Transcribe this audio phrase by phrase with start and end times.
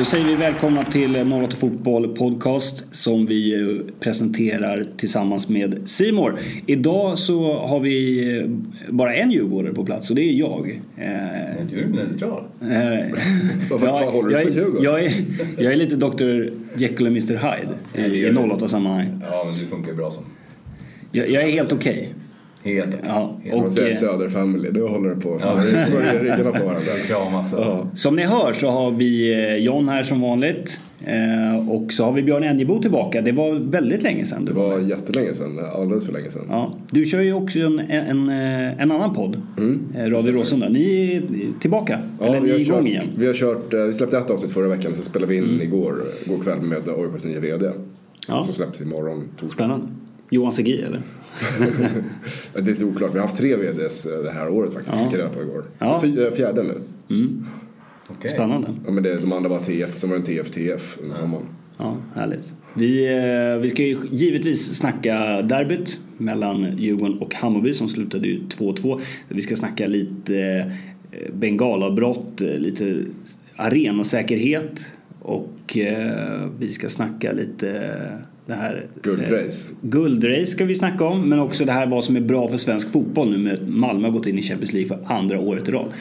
[0.00, 6.38] Då säger vi välkomna till 08 Fotboll Podcast som vi eh, presenterar tillsammans med Simor.
[6.66, 8.46] Idag så har vi eh,
[8.88, 10.80] bara en djurgårdare på plats och det är jag.
[10.96, 11.06] Eh,
[11.70, 12.44] du är neutral.
[13.70, 14.82] Vad fan håller du på Djurgården?
[14.82, 15.12] Jag är,
[15.58, 19.20] jag är lite Dr Jekyll och Mr Hyde i, i 08-sammanhang.
[19.30, 20.24] Ja, men du funkar bra som.
[21.12, 21.92] Jag, jag är helt okej.
[21.92, 22.19] Okay.
[22.62, 23.00] Helt okej.
[23.06, 25.38] Ja, och, och det Söderfamilj, då håller det på.
[25.38, 26.92] Så ja, ryggarna på varandra.
[27.08, 27.54] Kramas.
[27.56, 27.86] Ja.
[27.94, 30.80] Som ni hör så har vi eh, John här som vanligt.
[31.04, 33.20] Eh, och så har vi Björn Enjebo tillbaka.
[33.20, 34.44] Det var väldigt länge sedan.
[34.44, 35.58] Det var jättelänge sedan.
[35.74, 36.46] Alldeles för länge sedan.
[36.48, 36.74] Ja.
[36.90, 39.42] Du kör ju också en, en, en annan podd.
[39.58, 39.80] Mm.
[39.96, 40.68] Radio Råsunda.
[40.68, 41.22] Ni är
[41.60, 41.98] tillbaka?
[42.20, 43.06] Ja, Eller ni är igång kört, igen?
[43.16, 44.92] Vi har kört, vi släppte ett avsnitt förra veckan.
[44.96, 45.62] Så spelade vi in mm.
[45.62, 45.94] igår,
[46.26, 47.70] igår kväll med OIKs nya VD.
[48.28, 48.42] Ja.
[48.42, 49.54] Som släpps imorgon torsdag.
[49.54, 49.86] Spännande.
[50.30, 51.02] Johan Segi eller?
[52.52, 53.14] det är lite oklart.
[53.14, 54.96] Vi har haft tre VDs eh, det här året faktiskt.
[54.98, 55.10] Ja.
[55.10, 55.64] Fick på igår.
[55.78, 56.04] Ja.
[56.04, 56.80] Eh, fjärde nu.
[57.10, 57.46] Mm.
[58.08, 58.30] Okay.
[58.30, 58.74] Spännande.
[58.86, 61.20] Ja, men det, de andra var TF, sen var det en TF-TF under ja.
[61.20, 61.46] sommaren.
[61.78, 62.52] Ja, härligt.
[62.74, 68.40] Vi, eh, vi ska ju givetvis snacka derbyt mellan Djurgården och Hammarby som slutade ju
[68.40, 69.00] 2-2.
[69.28, 70.72] Vi ska snacka lite
[71.32, 73.02] bengalavbrott, lite
[73.56, 74.86] arenasäkerhet
[75.20, 75.78] och
[76.58, 77.98] vi ska snacka lite
[78.50, 79.72] det här Guldrace.
[79.72, 82.56] Eh, guldrace ska vi snacka om, men också det här vad som är bra för
[82.56, 85.72] svensk fotboll nu med Malmö har gått in i Champions League för andra året i
[85.72, 85.92] rad.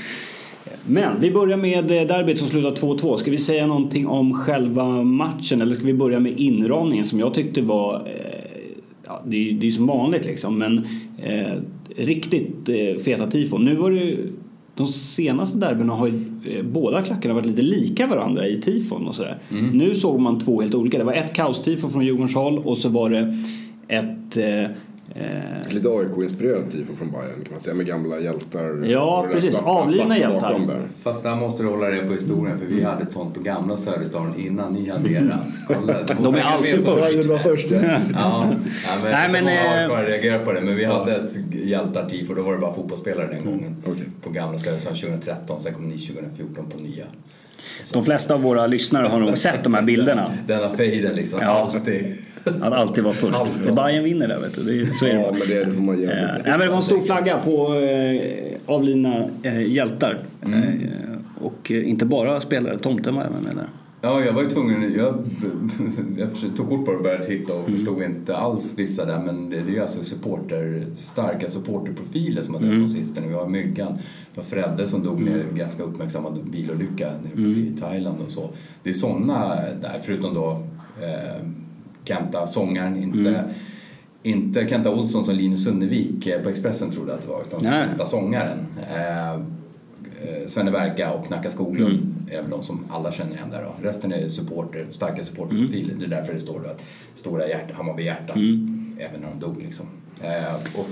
[0.86, 3.18] Men vi börjar med eh, derbyt som slutar 2-2.
[3.18, 7.34] Ska vi säga någonting om själva matchen eller ska vi börja med inramningen som jag
[7.34, 8.40] tyckte var eh,
[9.06, 10.78] ja, det är ju som vanligt liksom men
[11.24, 11.54] eh,
[11.96, 13.66] riktigt eh, feta tifon.
[13.66, 14.18] Nu var det
[14.80, 19.16] de senaste derbyna har ju eh, båda klackarna varit lite lika varandra i tifon och
[19.16, 19.40] sådär.
[19.52, 19.70] Mm.
[19.70, 20.98] Nu såg man två helt olika.
[20.98, 23.34] Det var ett kaos-tifo från Djurgårdens håll och så var det
[23.88, 24.72] ett eh,
[25.16, 28.86] Eh, Lite AIK-inspirerat tifo från Bayern kan man säga med gamla hjältar.
[28.86, 30.82] Ja precis, avlidna hjältar.
[31.04, 33.78] Fast där måste du hålla det på historien för vi hade ett sånt på gamla
[33.78, 36.18] Söderstaden innan ni hade erat.
[36.24, 37.44] De är alltid först.
[37.44, 37.80] Först ja.
[37.82, 38.00] ja.
[38.14, 40.06] ja men, Nej, men, äh...
[40.06, 43.76] reagera på det men vi hade ett hjältar-tifo då var det bara fotbollsspelare den gången.
[43.86, 43.92] Mm.
[43.92, 44.06] Okay.
[44.22, 47.06] På gamla Söderstaden 2013, sen kom ni 2014 på nya.
[47.94, 50.34] De flesta av våra lyssnare har nog sett de här bilderna.
[50.48, 51.48] Denna fejden liksom, ja.
[51.48, 52.18] alltid.
[52.62, 53.36] Han alltid var först.
[53.36, 53.76] Alltid.
[53.76, 54.64] Bayern vinner där vet du.
[54.64, 56.14] Det, så är det ja, men det, det får man göra.
[56.14, 60.20] Eh, nej, men det var en stor flagga på eh, avlidna eh, hjältar.
[60.46, 60.64] Mm.
[60.64, 60.70] Eh,
[61.42, 63.70] och eh, inte bara spelare, tomten var även med där.
[64.02, 64.94] Ja, jag var ju tvungen.
[64.98, 65.24] Jag,
[66.18, 67.72] jag tog kort på det och började titta och mm.
[67.72, 69.20] förstod inte alls vissa där.
[69.20, 72.86] Men det, det är ju alltså supporter, starka supporterprofiler som har dött mm.
[72.86, 73.28] på sistone.
[73.28, 77.52] Vi har Myggan, det var Fredde som dog i en ganska uppmärksammad bilolycka mm.
[77.52, 78.50] i Thailand och så.
[78.84, 80.52] Det är sådana där, förutom då
[81.02, 81.46] eh,
[82.10, 83.42] Kenta, sångaren, inte mm.
[84.24, 87.88] Inte Kenta Olsson som Linus Sunnevik eh, på Expressen trodde att det var, utan Nej.
[87.88, 88.68] Kenta sångaren.
[88.96, 89.38] Eh, eh
[90.48, 92.38] Svenne Verka och Nacka Skoglund mm.
[92.38, 93.88] är väl de som alla känner igen där då.
[93.88, 95.94] Resten är supporter, starka supporterprofiler.
[95.94, 96.00] Mm.
[96.00, 96.84] Det är därför det står att
[97.14, 98.98] stora hjärta, Hammarby hjärta, mm.
[99.00, 99.86] även när de dog liksom.
[100.22, 100.88] Eh, och,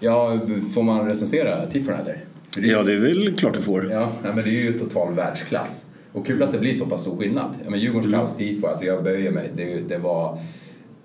[0.00, 0.38] ja,
[0.74, 2.18] får man recensera tiffarna eller?
[2.56, 3.90] Ja, det är väl klart du får.
[3.90, 5.84] Ja, men det är ju total världsklass.
[6.18, 7.56] Och kul att det blir så pass stor skillnad.
[7.64, 8.20] Ja, men Djurgårdens mm.
[8.20, 9.50] kaos-tifo, alltså jag böjer mig.
[9.56, 10.38] Det, det var,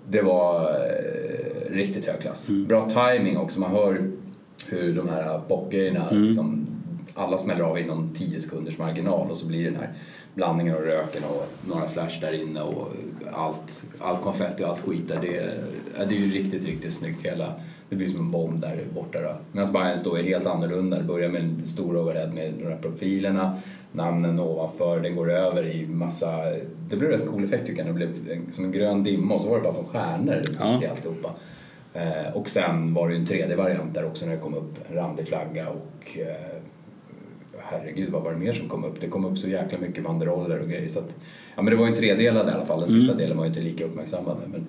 [0.08, 2.48] det var eh, riktigt hög klass.
[2.48, 2.66] Mm.
[2.66, 3.60] Bra timing också.
[3.60, 4.10] Man hör
[4.68, 6.24] hur de här popgrejerna, mm.
[6.24, 6.66] liksom,
[7.14, 9.92] alla smäller av inom 10 sekunders marginal och så blir det den här
[10.34, 12.92] blandningen av röken och några flash där inne och
[13.32, 15.18] allt, all konfetti och allt skit där.
[15.20, 15.54] Det,
[16.08, 17.52] det är ju riktigt, riktigt snyggt hela
[17.88, 19.36] det blir som en bomb där borta då.
[19.52, 20.98] Medan Bayerns då är helt annorlunda.
[20.98, 23.56] Det börjar med en stor overhead med några profilerna,
[23.92, 26.42] namnen ovanför, den går över i massa...
[26.88, 27.88] Det blev rätt cool effekt tycker jag.
[27.88, 28.14] Det blev
[28.50, 30.82] som en grön dimma och så var det bara som stjärnor ja.
[30.82, 31.34] i alltihopa.
[31.94, 34.78] Eh, och sen var det ju en tredje variant där också när det kom upp
[34.88, 36.60] en randig flagga och eh,
[37.58, 39.00] herregud vad var det mer som kom upp?
[39.00, 41.14] Det kom upp så jäkla mycket banderoller och grejer så att,
[41.56, 42.80] ja men det var ju en tredelad i alla fall.
[42.80, 43.16] Den sista mm.
[43.16, 44.66] delen var ju inte lika uppmärksammad men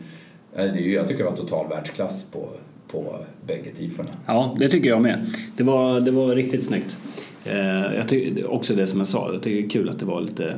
[0.55, 2.49] eh, det är ju, jag tycker det var total världsklass på
[2.87, 3.15] på
[3.47, 4.09] bägge tifona.
[4.25, 5.25] Ja, det tycker jag med.
[5.57, 6.97] Det var, det var riktigt snyggt.
[7.43, 10.05] Eh, jag tycker också det som jag sa, jag tycker det är kul att det
[10.05, 10.55] var lite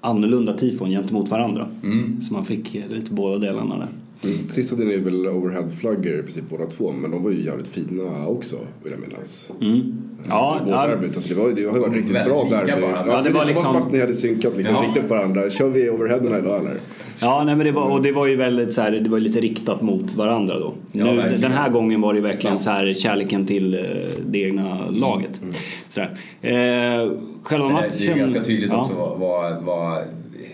[0.00, 1.68] annorlunda tifon gentemot varandra.
[1.82, 2.20] Mm.
[2.20, 3.88] Så man fick lite båda delarna där.
[4.24, 4.44] Mm.
[4.44, 8.26] Sista delen är väl overheadflaggor i princip båda två men de var ju jävligt fina
[8.26, 9.50] också vill jag minnas.
[9.60, 10.02] Mm.
[10.28, 10.86] Ja, ja.
[10.86, 12.72] Derbyt, alltså det, var, det har varit riktigt bra derby.
[12.82, 13.64] Ja, ja, det var liksom...
[13.64, 14.82] som att ni hade synkat liksom, ja.
[14.82, 15.50] riktigt på varandra.
[15.50, 16.74] Kör vi overheaderna idag eller?
[17.18, 19.40] Ja, nej, men det var, och det var ju väldigt så här, det var lite
[19.40, 20.74] riktat mot varandra då.
[20.92, 23.80] Ja, nu, den här gången var det verkligen så här kärleken till eh,
[24.26, 25.40] det egna laget.
[25.42, 25.54] Mm.
[25.88, 26.16] Sådär.
[26.40, 27.90] Eh, själva matchen...
[27.98, 28.80] Det är ganska tydligt ja.
[28.80, 29.98] också vad, vad, vad,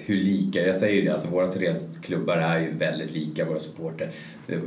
[0.07, 4.11] hur lika, jag säger det, alltså våra tre klubbar är ju väldigt lika våra supporter.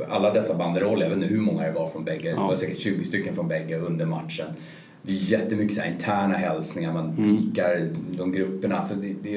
[0.08, 2.34] Alla dessa banderoller, jag vet inte hur många det var från bägge, ja.
[2.34, 4.46] det var säkert 20 stycken från bägge under matchen
[5.06, 7.36] det är jättemycket så här interna hälsningar, man mm.
[7.36, 8.76] pikar de grupperna.
[8.76, 9.30] Alltså det, det,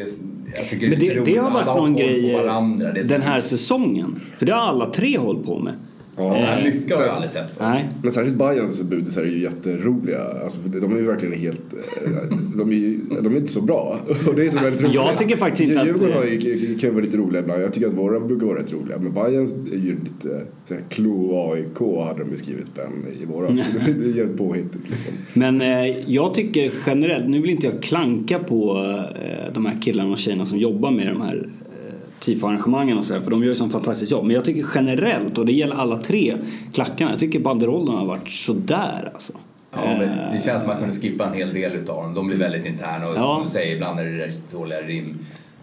[0.57, 4.22] jag tycker Men det, det, har varit någon grej den här säsongen.
[4.38, 5.74] För det har alla tre hållit på med.
[6.19, 7.69] Ja, så här mycket har jag aldrig sett förut.
[7.71, 7.89] Nej.
[8.04, 10.24] Men särskilt Bajans budisar är ju jätteroliga.
[10.44, 11.74] Alltså, de är ju verkligen helt...
[11.74, 14.00] Eh, de är, de är inte så bra.
[14.27, 14.95] Och det är så väldigt roligt.
[14.95, 16.44] Jag tycker faktiskt inte Djurgården att...
[16.44, 17.62] Djurgården kan vara lite roliga ibland.
[17.62, 18.98] Jag tycker att våra brukar vara rätt roliga.
[19.00, 20.42] Men Bajans är ju lite...
[20.89, 23.51] Klo AIK hade de ju skrivit Ben i våras.
[23.86, 24.74] det är påhitt.
[24.74, 25.13] Liksom.
[25.33, 28.77] Men eh, jag tycker generellt, nu vill inte jag klanka på
[29.21, 31.50] eh, de här killarna och tjejerna som jobbar med de här
[32.30, 34.26] tifo-arrangemangen och sådär för de gör ju ett fantastiskt jobb.
[34.26, 36.38] Men jag tycker generellt, och det gäller alla tre
[36.74, 39.34] klackarna, jag tycker banderollerna har varit sådär alltså.
[39.72, 42.14] Ja, men det känns som att man kunde skippa en hel del utav dem.
[42.14, 43.36] De blir väldigt interna och ja.
[43.36, 45.20] som du säger, ibland är det rätt dåliga rim.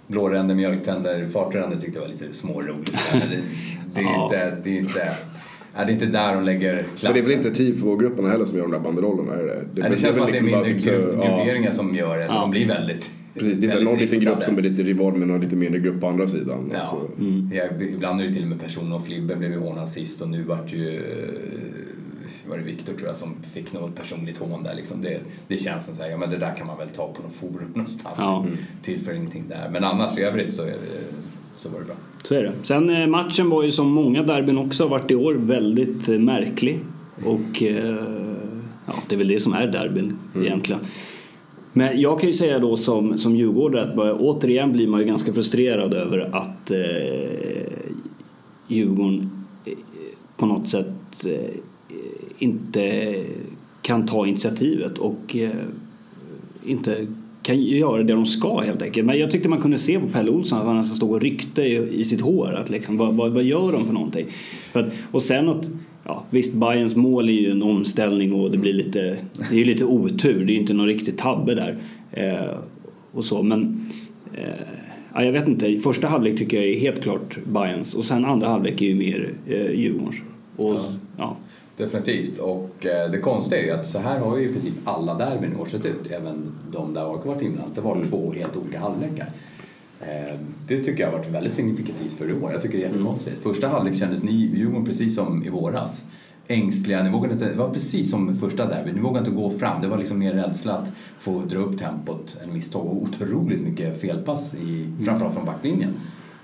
[0.06, 2.98] Blåränder, mjölktänder, fartränder tyckte jag var lite småroligt.
[3.12, 3.38] det,
[3.94, 4.24] det, är ja.
[4.24, 5.12] inte, det är inte
[5.78, 6.98] Ja, det är inte där de lägger klassen.
[7.02, 9.34] Men det är väl inte tifo-grupperna heller som gör de där banderollerna?
[9.34, 9.64] Är det?
[9.74, 11.76] Det, Nej, det känns som att det är mindre typ, grupperingar ja.
[11.76, 12.24] som gör det.
[12.24, 12.40] Ja.
[12.40, 15.40] De blir väldigt Precis, det är någon liten grupp som är lite rival med någon
[15.40, 16.70] lite mindre grupp på andra sidan.
[16.72, 16.80] Ja.
[16.80, 16.96] Alltså.
[17.18, 17.50] Mm.
[17.54, 20.28] ja ibland är det till och med personer och Flibben blev ju hånad sist och
[20.28, 24.74] nu vart ju eh, var det Viktor tror jag som fick något personligt hån där
[24.76, 25.02] liksom.
[25.02, 27.22] Det, det känns som så här, ja men det där kan man väl ta på
[27.22, 28.14] någon forum någonstans.
[28.18, 28.44] Ja.
[28.46, 28.58] Mm.
[28.82, 29.68] Tillför ingenting där.
[29.72, 30.62] Men annars i övrigt så,
[31.56, 31.94] så var det bra.
[32.24, 32.52] Så är det.
[32.62, 36.18] Sen eh, matchen var ju som många derbyn också har varit i år väldigt eh,
[36.18, 36.80] märklig.
[37.24, 37.62] Och
[38.86, 40.46] ja, det är väl det som är derbyn mm.
[40.46, 40.80] egentligen.
[41.76, 45.06] Men jag kan ju säga då som, som djurgårdare att bara, återigen blir man ju
[45.06, 46.76] ganska frustrerad över att eh,
[48.68, 49.30] Djurgården
[49.64, 49.72] eh,
[50.36, 51.56] på något sätt eh,
[52.38, 53.14] inte
[53.82, 55.50] kan ta initiativet och eh,
[56.64, 57.06] inte
[57.42, 59.06] kan göra det de ska helt enkelt.
[59.06, 61.62] Men jag tyckte man kunde se på Pelle Olsson att han nästan stod och ryckte
[61.62, 62.54] i, i sitt hår.
[62.54, 64.26] Att liksom, vad, vad, vad gör de för någonting?
[64.72, 65.70] För att, och sen att
[66.06, 69.16] ja, visst, Bayerns mål är ju en omställning och det blir lite,
[69.50, 70.44] det är ju lite otur.
[70.44, 71.78] Det är ju inte någon riktig tabbe där.
[72.12, 72.58] Eh,
[73.12, 73.86] och så, men
[74.34, 74.44] eh,
[75.14, 75.78] ja, jag vet inte.
[75.78, 79.30] Första halvlek tycker jag är helt klart Bayerns och sen andra halvlek är ju mer
[79.46, 80.16] eh, Djurgårdens.
[80.56, 80.80] Och, ja.
[81.18, 81.36] ja.
[81.76, 82.38] Definitivt.
[82.38, 85.52] Och eh, det konstiga är ju att så här har ju i princip alla derbyn
[85.52, 86.10] i år sett ut.
[86.10, 87.74] Även de där AIK varit inblandat.
[87.74, 88.08] Det var mm.
[88.08, 89.26] två helt olika halvlekar.
[90.00, 92.52] Eh, det tycker jag har varit väldigt signifikativt för i år.
[92.52, 93.44] Jag tycker det är jättekonstigt.
[93.44, 93.54] Mm.
[93.54, 96.10] Första halvlek kändes ni Djurgården precis som i våras.
[96.48, 99.82] Ängsliga, ni vågade inte, det var precis som första derby, ni vågade inte gå fram.
[99.82, 104.00] Det var liksom mer rädsla att få dra upp tempot än misstag och otroligt mycket
[104.00, 105.04] felpass i, mm.
[105.04, 105.94] framförallt från backlinjen.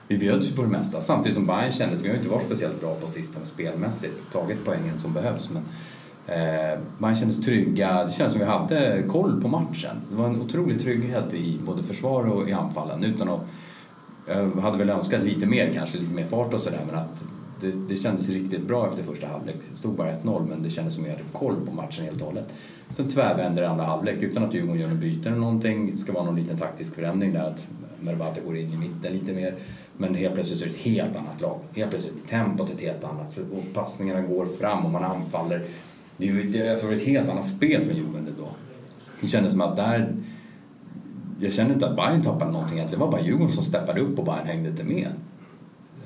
[0.08, 2.44] Vi bjöds ju på det mesta samtidigt som Bayern kändes, vi har ju inte varit
[2.46, 5.62] speciellt bra på sistone spelmässigt, tagit poängen som behövs men
[6.26, 9.96] Eh, man kändes trygga, det kändes som vi hade koll på matchen.
[10.10, 13.40] Det var en otrolig trygghet i både försvar och i anfallen utan att
[14.26, 17.24] jag hade väl önskat lite mer kanske, lite mer fart och sådär men att
[17.60, 19.56] det, det kändes riktigt bra efter första halvlek.
[19.70, 22.20] Det stod bara 1-0 men det kändes som att vi hade koll på matchen helt
[22.20, 22.54] och hållet.
[22.88, 25.90] Sen tvärvänder andra halvlek utan att Djurgården gör något byte eller någonting.
[25.92, 27.68] Det ska vara någon liten taktisk förändring där att
[28.00, 29.54] Mervate går in i mitten lite mer.
[29.96, 31.58] Men helt plötsligt så är det ett helt annat lag.
[31.74, 35.66] Helt plötsligt tempot är ett helt annat och passningarna går fram och man anfaller
[36.16, 38.48] det var ju alltså ett helt annat spel från Djurgården då.
[39.20, 40.14] Det kändes som att där...
[41.40, 43.00] Jag kände inte att Bayern tappade någonting egentligen.
[43.00, 45.08] Det var bara Djurgården som steppade upp och Bayern hängde inte med.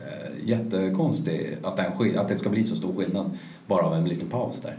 [0.00, 3.30] Eh, Jättekonstigt att, den, att det ska bli så stor skillnad
[3.66, 4.76] bara av en liten paus där.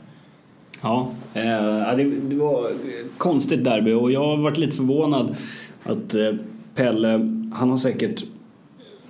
[0.82, 2.68] Ja, eh, det, det var
[3.18, 5.36] konstigt derby och jag har varit lite förvånad
[5.84, 6.34] att eh,
[6.76, 7.12] Pelle,
[7.54, 8.24] han har säkert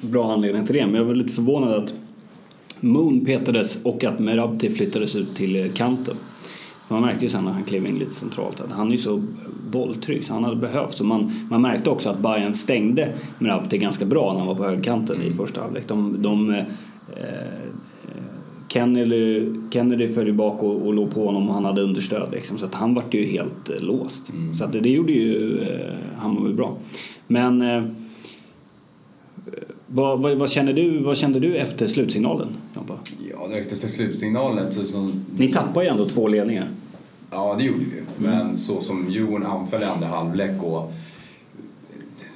[0.02, 1.94] bra anledning till det, men jag var lite förvånad att
[2.80, 6.16] Moon petades och att Merabti flyttades ut till kanten.
[6.88, 9.24] Man märkte ju sen när han klev in lite centralt att han är ju så
[9.72, 10.98] bolltrygg så han hade behövt.
[10.98, 14.64] Så man, man märkte också att Bayern stängde Merabti ganska bra när han var på
[14.64, 15.88] högerkanten i första halvlek.
[15.88, 16.64] De, de, eh,
[18.68, 22.66] Kennedy, Kennedy följde bak och, och låg på honom och han hade understöd liksom, så
[22.66, 24.30] att han vart ju helt eh, låst.
[24.30, 24.56] Mm.
[24.56, 26.78] Så att det, det gjorde ju eh, Hammarby bra.
[27.28, 27.84] Men eh,
[29.88, 32.94] vad, vad, vad, känner du, vad kände du efter slutsignalen, Jampa?
[33.32, 34.84] Ja, direkt efter slutsignalen så...
[34.84, 36.68] så Ni tappade ju ändå två ledningar.
[37.32, 38.02] Ja, det gjorde vi.
[38.18, 38.58] Men mm.
[38.58, 40.94] så som Djurgården anföll i andra halvlek och...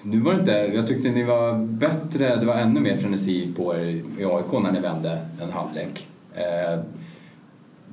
[0.03, 0.51] Nu var det inte...
[0.51, 3.85] Jag tyckte ni var bättre, det var ännu mer frenesi på er
[4.19, 6.07] i AIK när ni vände en halvlek.
[6.35, 6.79] Eh,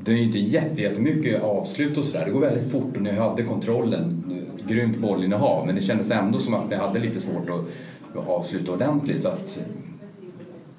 [0.04, 2.24] det är ju inte jättemycket avslut och sådär.
[2.24, 4.24] Det går väldigt fort och ni hade kontrollen.
[4.68, 5.66] Grymt bollinnehav.
[5.66, 7.64] Men det kändes ändå som att ni hade lite svårt att
[8.26, 9.20] avsluta ordentligt.
[9.20, 9.60] Så att,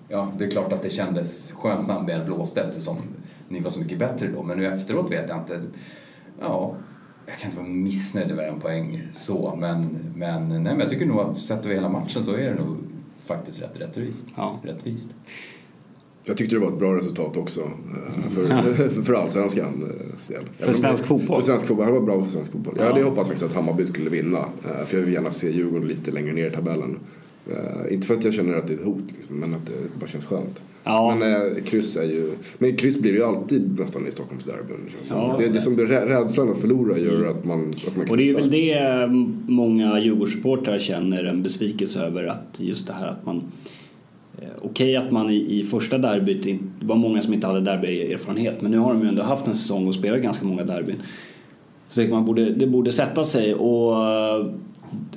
[0.08, 2.96] ja, det är klart att det kändes skönt när han väl blåste eftersom
[3.50, 4.43] ni var så mycket bättre då.
[4.43, 5.62] Men nu efteråt vet jag inte.
[6.39, 6.75] Ja,
[7.25, 9.55] jag kan inte vara missnöjd över en poäng så.
[9.60, 12.55] Men, men, nej, men jag tycker nog att sett över hela matchen så är det
[12.63, 12.77] nog
[13.25, 14.25] faktiskt rätt rättvist.
[14.38, 14.60] Ja.
[14.63, 15.15] rättvist.
[16.24, 19.84] Jag tyckte det var ett bra resultat också eh, för, för allsvenskan.
[20.29, 20.39] eh.
[20.58, 21.36] För svensk fotboll?
[21.41, 21.86] För svensk fotboll.
[21.86, 22.74] Det var bra för svensk fotboll.
[22.77, 24.38] Jag hade hoppats faktiskt att Hammarby skulle vinna.
[24.39, 27.00] eh, För jag vill gärna se Djurgården lite längre ner i tabellen.
[27.51, 30.00] Eh, Inte för att jag känner att det är ett hot, liksom, men att det
[30.00, 30.62] bara känns skönt.
[30.84, 31.15] Ja.
[31.20, 32.32] Men eh, kryss är ju...
[32.58, 34.77] Men kryss blir ju alltid nästan i Stockholmsderbyn.
[35.10, 38.10] Ja, det, det är som det, rä- rädslan att förlora gör att man, att man
[38.10, 38.41] Och det är kryssar.
[38.41, 39.08] väl det eh,
[39.53, 43.44] många Djurgårdssupportrar känner en besvikelse över att just det här att man
[44.41, 48.62] eh, Okej att man i, i första derbyt, det var många som inte hade derbyerfarenhet
[48.62, 50.96] men nu har de ju ändå haft en säsong och spelat ganska många derbyn.
[51.89, 53.96] Så man borde, det borde sätta sig och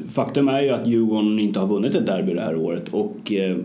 [0.08, 3.56] faktum är ju att Djurgården inte har vunnit ett derby det här året och eh,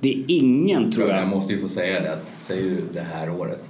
[0.00, 3.00] det är ingen tror Jag jag måste ju få säga det, att, säger du det
[3.00, 3.68] här året?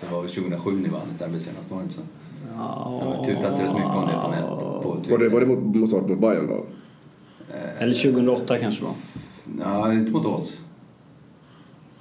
[0.00, 2.00] Det var väl 2007 ni vann ett derby senast, var det inte så?
[2.46, 5.10] Det har tutats rätt mycket om det på nät, på Twitter.
[5.10, 6.64] Var det, var det mot, mot mot Bayern då?
[7.78, 8.92] Eller 2008 kanske var.
[9.60, 10.60] Ja, inte mot oss.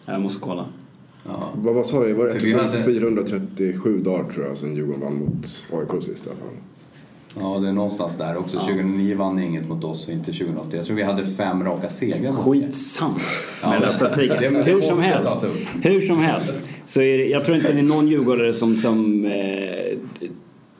[0.05, 0.65] Jag måste kolla.
[1.25, 1.43] Ja.
[1.55, 2.15] Vad, vad sa jag?
[2.15, 6.27] Var det För vi hade- 1437 dagar tror jag sen Djurgården vann mot AIK sist
[6.27, 6.47] i alla fall.
[7.35, 8.59] Ja, det är någonstans där också.
[8.59, 10.77] 2009 vann ni inget mot oss och inte 2008.
[10.77, 12.31] Jag tror vi hade fem raka segrar.
[12.31, 13.19] Skitsamma
[13.63, 14.55] Ja, med den statistiken.
[14.55, 15.45] Hur som helst.
[15.83, 16.59] Hur som helst.
[16.85, 19.97] Så är det, jag tror inte det är någon djurgårdare som, som eh,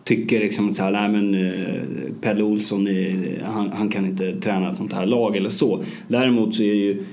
[0.03, 1.81] tycker liksom så här, nej men eh,
[2.21, 5.83] Pelle Olsson, är, han, han kan inte träna ett sånt här lag eller så.
[6.07, 7.05] Däremot så är det ju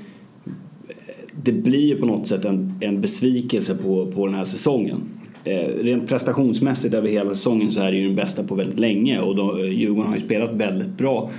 [1.43, 5.01] det blir ju på något sätt en, en besvikelse på, på den här säsongen.
[5.47, 9.21] Eh, rent prestationsmässigt över hela säsongen så är det ju den bästa på väldigt länge
[9.21, 11.31] och då, eh, Djurgården har ju spelat väldigt bra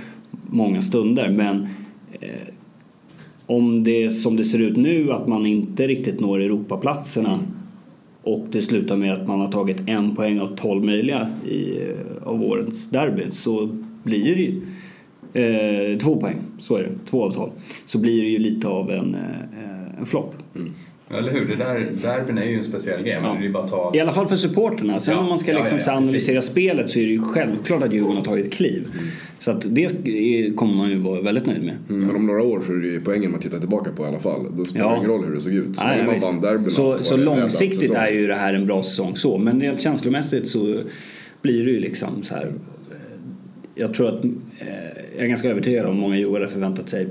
[0.46, 1.66] många stunder men
[2.20, 2.28] eh,
[3.46, 7.38] om det som det ser ut nu att man inte riktigt når Europaplatserna
[8.22, 12.28] och det slutar med att man har tagit en poäng av 12 möjliga i, eh,
[12.28, 13.68] av årets derby så
[14.02, 14.62] blir det ju
[15.32, 17.50] eh, två poäng, så är det, två av 12.
[17.84, 20.34] Så blir det ju lite av en, eh, en flopp.
[20.56, 20.72] Mm.
[21.10, 21.44] Eller hur?
[21.48, 23.20] Det där, derbyn är ju en speciell grej.
[23.22, 23.38] Men Ja.
[23.42, 23.92] det bara ta...
[23.94, 25.00] I alla fall för supporterna.
[25.00, 27.22] Sen Ja, om man ska liksom ja, så ja, analysera spelet så är det ju
[27.22, 28.88] självklart att Djurgården har tagit kliv.
[29.38, 31.74] Så att det kommer man ju vara väldigt nöjd med.
[31.90, 32.06] Mm.
[32.06, 34.18] Men om några år så är det ju poängen man tittar tillbaka på i alla
[34.18, 34.46] fall.
[34.56, 34.92] Då spelar Ja.
[34.92, 35.76] det ingen roll hur det såg ut.
[35.76, 38.82] Så Nej, man vann derbyna så, så jävla långsiktigt är ju det här en bra
[38.82, 39.38] säsong så.
[39.38, 40.80] Men rent känslomässigt så
[41.42, 42.46] blir det ju liksom så här.
[42.46, 42.96] eh,
[43.74, 44.30] Jag tror att eh,
[45.16, 47.06] jag är ganska övertygad om att många djurgårdare förväntat sig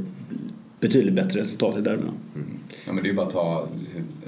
[0.80, 2.14] betydligt bättre resultat i derbyna.
[2.88, 3.68] Ja, men det är ju bara att ta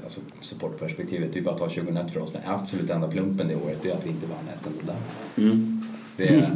[0.03, 1.33] alltså, supportperspektivet.
[1.33, 2.31] Det är ju bara att ta 2001 för oss.
[2.31, 5.43] Den absolut enda plumpen det året är att vi inte vann ett enda där.
[5.43, 5.81] Mm.
[6.17, 6.49] Det,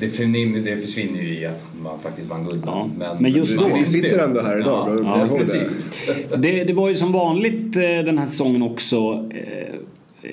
[0.00, 2.62] det, försvinner, det försvinner ju i att man faktiskt vann guld.
[2.66, 5.00] Ja, Men, men just då- vi sitter ändå här idag.
[5.04, 6.36] Ja, ja, det.
[6.36, 9.74] Det, det var ju som vanligt eh, den här säsongen också eh,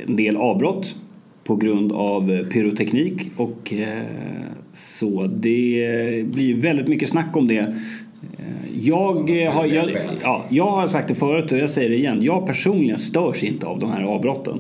[0.07, 0.95] en del avbrott
[1.43, 3.74] på grund av eh, pyroteknik och
[4.74, 7.75] så det blir väldigt mycket snack om det.
[8.82, 9.89] Jag eh, har, jag,
[10.22, 12.17] ja, jag har sagt det förut och jag säger det igen.
[12.22, 14.60] Jag personligen störs inte av de här avbrotten.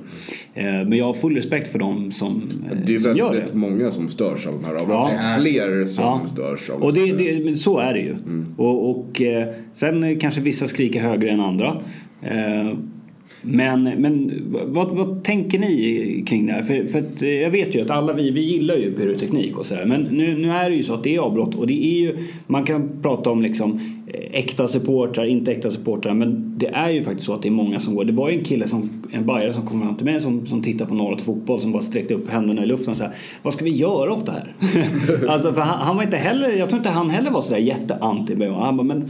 [0.53, 2.41] Eh, Men jag har full respekt för dem som,
[2.71, 3.57] eh, Det är som gör väldigt det.
[3.57, 4.81] många som störs av de här Ja.
[4.81, 5.41] avbrotten.
[5.41, 6.21] Fler som Ja.
[6.27, 7.35] störs av Och det, det.
[7.35, 8.15] det, så är det ju.
[8.57, 11.77] Och, och eh, sen kanske vissa skriker högre än andra.
[13.47, 16.63] Men, men vad, vad tänker ni kring det här?
[16.63, 19.85] För, för eh, jag vet ju att alla vi, vi gillar ju pyroteknik och sådär.
[19.85, 22.17] Men nu, nu är det ju så att det är avbrott och det är ju,
[22.47, 26.13] man kan prata om liksom eh, äkta supportrar, inte äkta supportrar.
[26.13, 28.05] Men det är ju faktiskt så att det är många som går.
[28.05, 30.63] Det var ju en kille, som, en bajare som kom fram till mig som, som
[30.63, 33.13] tittar på Norra till fotboll som bara sträckte upp händerna i luften och så här,
[33.41, 34.53] Vad ska vi göra åt det här?
[35.27, 38.45] alltså för han, han var inte heller, jag tror inte han heller var sådär jätteanti.
[38.45, 39.09] Han bara, men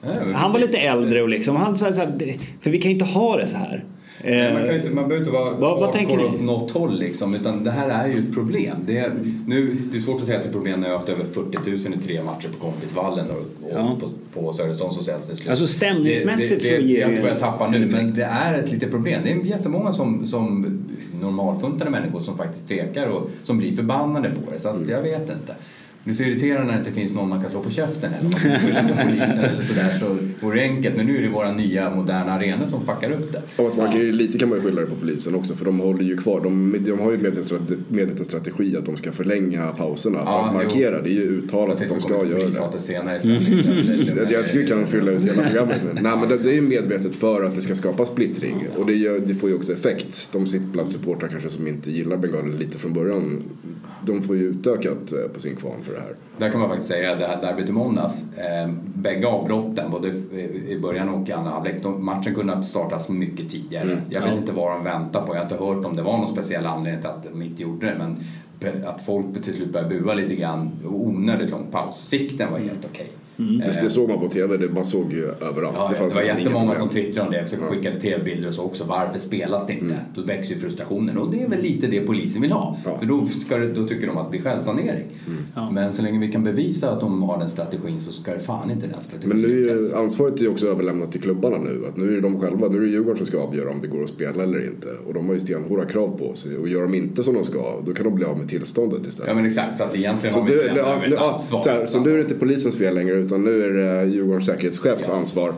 [0.00, 2.90] Men han var lite äldre och liksom, han sa så här, "Det- för vi kan
[2.90, 3.84] ju inte ha det så här.
[4.24, 6.98] Nej, Man, kan Eh, inte, man behöver inte vara Vad- vad tänker åt något håll
[6.98, 8.76] liksom, utan det här är ju ett problem.
[8.86, 9.12] Det är,
[9.46, 11.24] nu, det är svårt att säga att det är problem när jag har haft över
[11.24, 13.96] 40 000 i tre matcher på Kompisvallen och, och Ja.
[14.32, 15.48] på, på Söderstång så säljs det slut.
[15.50, 18.54] Alltså, stämningsmässigt det, det, så det, ger Jag ju tappar nu, en men det är
[18.54, 19.20] ett litet problem.
[19.24, 20.78] Det är jättemånga som, som
[21.20, 24.60] normalfuntade människor som faktiskt tvekar och som blir förbannade på det.
[24.60, 25.54] Så att, jag vet inte.
[26.08, 28.22] Det är så irriterande när det inte finns någon man kan slå på käften eller
[28.22, 30.96] man på polisen eller sådär så vore det enkelt.
[30.96, 33.42] Men nu är det våra nya moderna arenor som fuckar upp det.
[33.56, 35.64] Ja, fast man kan ju, lite kan man ju skylla det på polisen också för
[35.64, 36.40] de håller ju kvar.
[36.40, 37.18] De, de har ju
[37.88, 41.02] medveten strategi, att de ska förlänga pauserna för Ja, att markera.
[41.02, 42.78] Det är ju uttalat att de ska göra det.
[42.78, 44.06] senare i sändningen.
[44.16, 46.02] Jag, jag tycker vi kan fylla ut hela programmet med.
[46.02, 48.66] Nej men det, det är ju medvetet för att det ska skapa splittring.
[48.76, 50.28] Och det, gör, det får ju också effekt.
[50.32, 53.42] De sittplatssupportrar kanske som inte gillar bengaler lite från början.
[54.12, 56.14] De får ju utökat eh, på sin kvarn för det här.
[56.38, 58.24] Där kan man faktiskt säga det här derbyt i måndags.
[58.36, 60.08] Eh, bägge avbrotten, både
[60.68, 63.82] i början och i andra halvlek, matchen kunde ha startats mycket tidigare.
[63.84, 63.98] Mm.
[64.10, 64.36] Jag vet Ja.
[64.36, 65.34] inte vad de väntar på.
[65.34, 67.86] Jag har inte hört om det var någon speciell anledning till att de inte gjorde
[67.86, 67.94] det.
[67.98, 68.16] Men
[68.86, 70.70] att folk till slut började bua lite grann.
[70.84, 71.96] Onödigt lång paus.
[72.08, 73.06] Sikten var helt okej.
[73.38, 73.58] Mm.
[73.58, 75.76] Det, det såg man på TV, det, man såg ju överallt.
[75.76, 78.84] Ja, det, det var jättemånga som twittrade om det, så skickade tv-bilder och så också.
[78.84, 79.84] Varför spelas det inte?
[79.84, 79.96] Mm.
[80.14, 82.78] Då växer ju frustrationen och det är väl lite det polisen vill ha.
[82.84, 82.98] Ja.
[82.98, 85.06] För då, ska det, då tycker de att det blir självsanering.
[85.26, 85.38] Mm.
[85.54, 85.70] Ja.
[85.70, 88.70] Men så länge vi kan bevisa att de har den strategin så ska det fan
[88.70, 91.86] inte den strategin Men nu är ansvaret är ju också överlämnat till klubbarna nu.
[91.88, 93.88] Att nu är det de själva, nu är det Djurgården som ska avgöra om det
[93.88, 94.88] går att spela eller inte.
[95.06, 96.56] Och de har ju stenhårda krav på sig.
[96.56, 99.28] Och gör de inte som de ska, då kan de bli av med tillståndet istället.
[99.28, 101.60] Ja men exakt, så att egentligen så har vi inte ja, ja, ansvar.
[101.60, 104.46] Så, här, så nu är det inte polisens fel längre utan nu är det Djurgårdens
[104.46, 105.14] säkerhetschefs ja.
[105.14, 105.52] ansvar.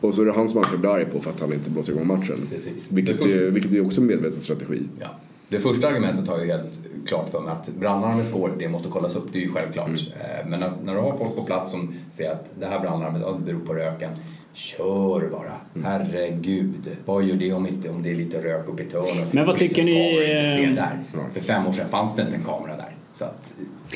[0.00, 1.70] Och så är det han som man ska bli arg på för att han inte
[1.70, 2.36] blåser igång matchen.
[2.50, 2.92] Precis.
[2.92, 4.82] Vilket, är, vilket är också en medveten strategi.
[5.00, 5.06] Ja.
[5.48, 9.16] Det första argumentet har jag helt klart för mig att brandlarmet går, det måste kollas
[9.16, 9.88] upp, det är ju självklart.
[9.88, 10.00] Mm.
[10.00, 13.22] Eh, men när, när, du har folk på plats som säger att det här brandlarmet
[13.24, 14.10] ja, det beror på röken,
[14.52, 15.60] kör bara.
[15.74, 15.86] Mm.
[15.86, 19.26] Herregud, vad gör det om, inte, om det är lite rök uppe i törn?
[19.30, 20.74] Men vad tycker ni?
[20.74, 20.98] Där.
[21.32, 22.93] För fem år sedan fanns det inte en kamera där.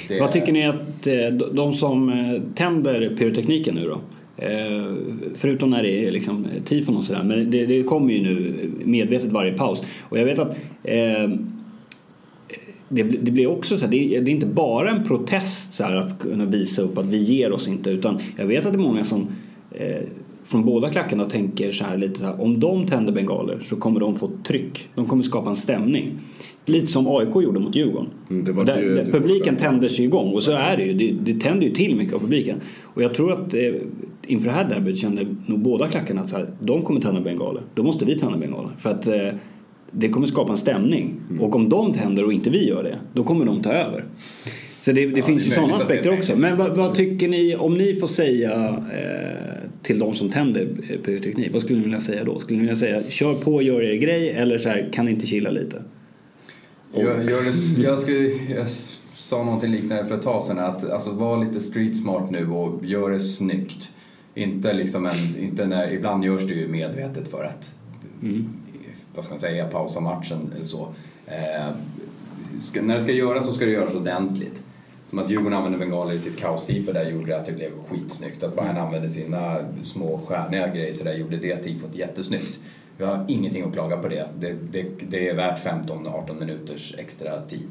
[0.09, 0.21] Det...
[0.21, 4.01] Vad tycker ni att eh, de som eh, tänder pyrotekniken nu då?
[4.37, 4.95] Eh,
[5.35, 7.25] förutom när det är liksom tifon och sådär.
[7.25, 9.83] Men det, det, kommer ju nu medvetet varje paus.
[10.03, 11.29] Och jag vet att eh,
[12.89, 15.97] det, det, blir också så här, det, det är inte bara en protest så här,
[15.97, 17.91] att kunna visa upp att vi ger oss inte.
[17.91, 19.29] Utan jag vet att det är många som
[19.71, 20.03] eh,
[20.45, 24.01] från båda klackarna tänker så här lite så här, om de tänder bengaler så kommer
[24.01, 24.89] de få tryck.
[24.95, 26.13] De kommer skapa en stämning.
[26.69, 28.09] Lite som AIK gjorde mot Djurgården.
[28.31, 30.95] Mm, där, det, där publiken tändes ju igång och så är det ju.
[30.95, 32.61] Det, det tänder ju till mycket av publiken.
[32.83, 33.61] Och jag tror att eh,
[34.27, 37.63] inför det här derbyt kände nog båda klackarna att så här, de kommer tända bengaler.
[37.75, 38.71] Då måste vi tända bengaler.
[38.77, 39.29] För att eh,
[39.91, 41.15] det kommer skapa en stämning.
[41.31, 41.43] Mm.
[41.43, 44.05] Och om de tänder och inte vi gör det, då kommer de ta över.
[44.81, 46.37] Så det, det ja, finns det ju sådana aspekter också.
[46.37, 50.69] Men vad, vad, tycker ni, om ni får säga eh, till de som tänder
[51.05, 52.41] pyroteknik, vad skulle ni vilja säga då?
[52.41, 55.27] Skulle ni vilja säga kör på, gör er grej eller så här, kan ni inte
[55.27, 55.83] chilla lite?
[56.93, 57.47] Jag, jag,
[57.79, 58.13] jag, ska,
[58.49, 58.69] jag
[59.15, 60.59] sa någonting liknande för ett tag sedan.
[60.59, 63.95] Att alltså, var lite street smart nu och gör det snyggt.
[64.35, 67.75] Inte liksom en, inte när, ibland görs det ju medvetet för att
[68.23, 68.49] mm.
[69.15, 70.89] vad ska man säga, pausa matchen eller så.
[71.27, 71.69] Eh,
[72.61, 74.65] ska, när det ska göras så ska det göras ordentligt.
[75.07, 78.43] Som att Djurgården använde bengaler i sitt kaos-tifo där gjorde det att det blev skitsnyggt.
[78.43, 82.59] Att Bayern använde sina små stjärniga grejer så där gjorde det tifot jättesnyggt.
[82.99, 84.29] Vi har ingenting att klaga på det.
[84.39, 87.69] Det, det, det är värt 15-18 minuters extra tid.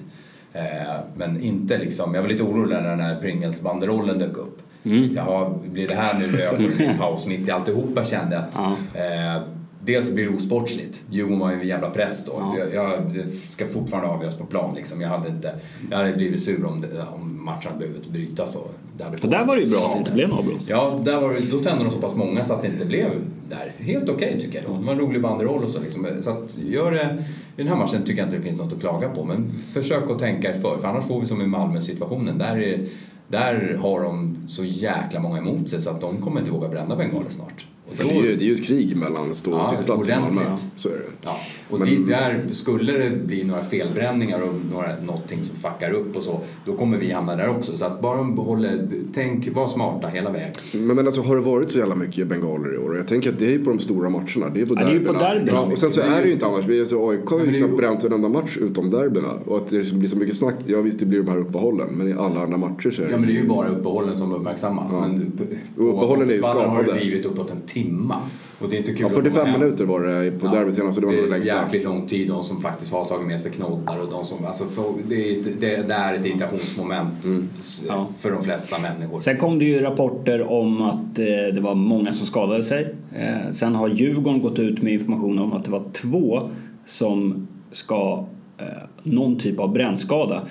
[0.53, 4.61] Eh, men inte liksom, jag var lite orolig när den här Pringles-banderollen dök upp.
[4.83, 5.13] Mm.
[5.13, 8.99] Jaha, blir det här nu över paus mitt i alltihopa kände att ja.
[9.01, 9.41] eh,
[9.87, 11.03] dels blir det osportsligt.
[11.09, 12.31] Djurgården var ju en jävla press då.
[12.37, 12.55] Ja.
[12.73, 15.01] Jag, jag, ska fortfarande avgöras på plan liksom.
[15.01, 15.53] Jag hade, inte,
[15.91, 18.55] jag hade blivit sur om, det, om matchen hade behövt brytas.
[18.55, 20.61] Och det hade För där var det ju bra att det inte blev något avbrott.
[20.67, 23.09] Ja, där var det, då tände de så pass många så att det inte blev
[23.49, 23.83] där.
[23.83, 24.79] Helt okej okay, tycker jag.
[24.79, 25.81] Det var en rolig banderoll och så.
[25.81, 26.07] Liksom.
[26.21, 27.23] Så att gör det,
[27.57, 29.23] i den här matchen tycker jag inte det finns något att klaga på.
[29.23, 30.77] Men försök att tänka er för.
[30.77, 32.37] För annars får vi som i Malmö-situationen.
[32.37, 32.79] Där, är,
[33.27, 36.95] där har de så jäkla många emot sig så att de kommer inte våga bränna
[36.95, 37.65] bengaler snart.
[37.97, 40.41] Det, är ju, det är ju ett krig mellan stå och ja, sittplats i Malmö.
[40.75, 40.99] Så är det.
[41.23, 41.39] Ja.
[41.69, 46.15] Och Men, det, där, skulle det bli några felbränningar och några, någonting som fuckar upp
[46.15, 47.77] och så, då kommer vi hamna där också.
[47.77, 50.53] Så att bara behåller, tänk, var smarta hela vägen.
[50.71, 52.97] Men, men alltså har det varit så jävla mycket bengaler i år?
[52.97, 54.49] Jag tänker att det är på de stora matcherna.
[54.53, 55.19] Det är på ja, derbyna.
[55.19, 56.65] Det är på Ja, och sen så är det ju inte annars.
[56.65, 59.31] Vi, AIK har ju knappt bränt en enda match utom derbyna.
[59.45, 61.87] Och att det blir så mycket snack, ja visst det blir de här uppehållen.
[61.91, 64.17] Men i alla andra matcher så är det Ja men det är ju bara uppehållen
[64.17, 64.93] som uppmärksammas.
[64.93, 65.07] Ja.
[65.07, 65.31] Men
[65.75, 66.67] uppehållen är ju skapade.
[66.67, 68.21] har det blivit uppåt en timma.
[68.59, 71.01] Och det är inte kul ja, 45 minuter var det på ja, derbyt senast så
[71.01, 71.53] det var nog det längsta.
[71.53, 74.25] Det är jäkligt lång tid, de som faktiskt har tagit med sig knoddar och de
[74.25, 77.49] som, alltså för, det, är, det, det är ett irritationsmoment mm.
[77.87, 78.07] ja.
[78.19, 79.19] för de flesta människor.
[79.19, 82.95] Sen kom det ju rapporter om att eh, det var många som skadade sig.
[83.15, 86.41] Eh, sen har Djurgården gått ut med information om att det var två
[86.85, 88.25] som ska
[88.57, 88.65] eh,
[89.03, 90.41] någon typ av brännskada.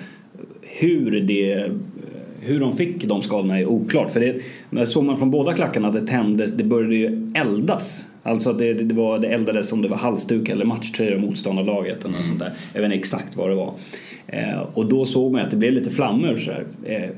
[0.61, 1.71] Hur det
[2.39, 4.11] hur de fick de skadorna är oklart.
[4.11, 4.19] För
[4.71, 8.07] det, såg man från båda klackarna att det tändes, det började ju eldas.
[8.23, 12.05] Alltså det, det, var, det eldades om det var halsduk eller matchtröja motståndarlaget.
[12.05, 12.27] Eller mm.
[12.27, 12.51] sånt där.
[12.73, 13.73] Jag vet inte exakt vad det var.
[14.27, 16.37] Eh, och då såg man att det blev lite flammor.
[16.37, 17.09] Så eh,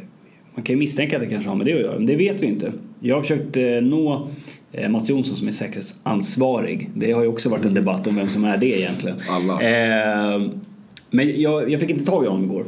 [0.56, 2.42] man kan ju misstänka att det kanske har med det att göra, men det vet
[2.42, 2.72] vi inte.
[3.00, 4.28] Jag har försökt eh, nå
[4.72, 6.90] eh, Mats Jonsson som är säkerhetsansvarig.
[6.96, 9.18] Det har ju också varit en debatt om vem som är det egentligen.
[9.30, 9.54] Alla.
[9.54, 10.42] Eh,
[11.10, 12.66] men jag, jag fick inte tag i honom igår.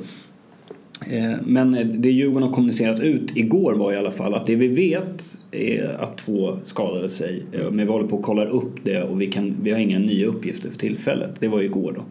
[1.08, 4.68] Eh, men det Djurgården har kommunicerat ut igår var i alla fall att det vi
[4.68, 7.44] vet är att två skadade sig.
[7.52, 10.00] Eh, men vi håller på att kolla upp det och vi, kan, vi har inga
[10.00, 11.32] nya uppgifter för tillfället.
[11.40, 12.04] Det var igår då.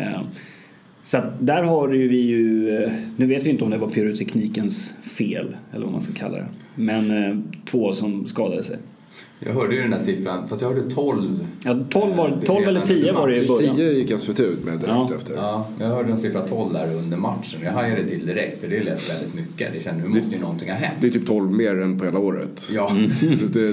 [0.00, 0.20] Eh,
[1.02, 2.70] så att där har vi ju,
[3.16, 6.46] nu vet vi inte om det var pyroteknikens fel eller vad man ska kalla det.
[6.74, 8.76] Men två som skadade sig.
[9.40, 11.46] Jag hörde ju den där siffran, fast jag hörde 12.
[11.64, 13.76] Ja, 12, var, 12 eller 10 var det i början.
[13.76, 15.10] 10 gick SVT ut med direkt Ja.
[15.18, 15.34] efter.
[15.34, 17.60] Ja, jag hörde en siffra 12 där under matchen.
[17.64, 19.72] Jag hajade till direkt för det lät väldigt mycket.
[19.74, 20.94] Det kände, nu måste ju någonting ha hänt.
[21.00, 22.70] Det är typ 12 mer än på hela året.
[22.74, 23.72] Ja, det,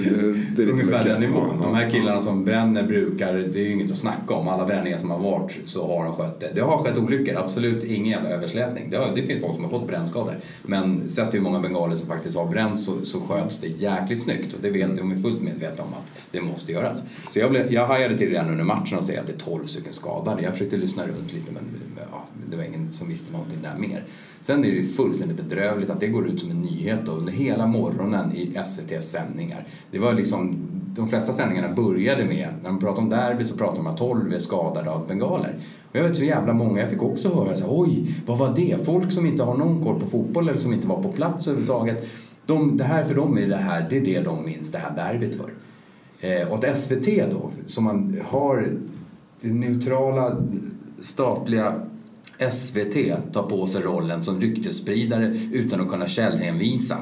[0.56, 1.60] det är ungefär den nivån.
[1.62, 4.48] De här killarna som bränner brukar, det är ju inget att snacka om.
[4.48, 6.50] Alla bränningar som har varit så har de skött det.
[6.54, 8.90] Det har skett olyckor, absolut ingen jävla överslätning.
[8.90, 10.34] Det, har, det finns folk som har fått brännskador.
[10.62, 14.22] Men sett till hur många bengaler som faktiskt har bränts så, så sköts det jäkligt
[14.22, 14.54] snyggt.
[14.54, 17.02] Och det vet, de är fullt medvetna om att det måste göras.
[17.30, 19.64] Så jag, blev, jag hajade till redan under matchen och säga att det är 12
[19.64, 20.42] stycken skadade.
[20.42, 21.62] Jag försökte lyssna runt lite men
[22.12, 24.04] ja, det var ingen som visste någonting där mer.
[24.40, 27.32] Sen är det ju fullständigt bedrövligt att det går ut som en nyhet då, under
[27.32, 29.66] hela morgonen i SVTs sändningar.
[29.90, 30.56] Det var liksom,
[30.96, 33.98] de flesta sändningarna började med, när de pratade om derby så pratade de om att
[33.98, 35.58] 12 är skadade av bengaler.
[35.90, 38.56] Och jag vet så jävla många, jag fick också höra så här, oj, vad var
[38.56, 38.84] det?
[38.84, 42.08] Folk som inte har någon koll på fotboll eller som inte var på plats överhuvudtaget.
[42.46, 44.96] De, det här för dem är det här, det är det de minns det här
[44.96, 45.50] derbyt för.
[46.20, 48.68] Eh, och att SVT då, som man har
[49.40, 50.36] det neutrala
[51.00, 51.74] statliga
[52.52, 56.96] SVT tar på sig rollen som ryktesspridare utan att kunna källhänvisa.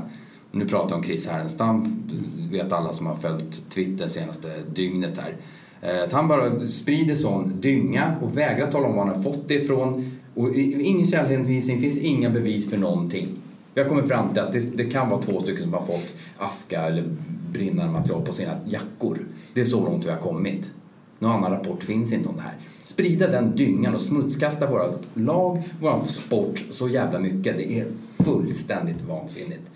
[0.53, 2.03] Nu pratar jag om Chris Härenstam,
[2.51, 5.37] vet alla som har följt Twitter senaste dygnet här.
[5.83, 9.49] Eh, att han bara sprider sån dynga och vägrar tala om var han har fått
[9.49, 10.17] det ifrån.
[10.35, 13.29] Och ingen källhänvisning, finns inga bevis för någonting.
[13.75, 16.15] Vi har kommit fram till att det, det kan vara två stycken som har fått
[16.39, 17.05] aska eller
[17.53, 19.19] brinnande material på sina jackor.
[19.55, 20.71] Det är så långt vi har kommit.
[21.19, 22.55] Någon annan rapport finns inte om det här.
[22.83, 27.57] Sprida den dyngan och smutskasta våra lag, vår sport så jävla mycket.
[27.57, 27.87] Det är
[28.25, 29.71] fullständigt vansinnigt.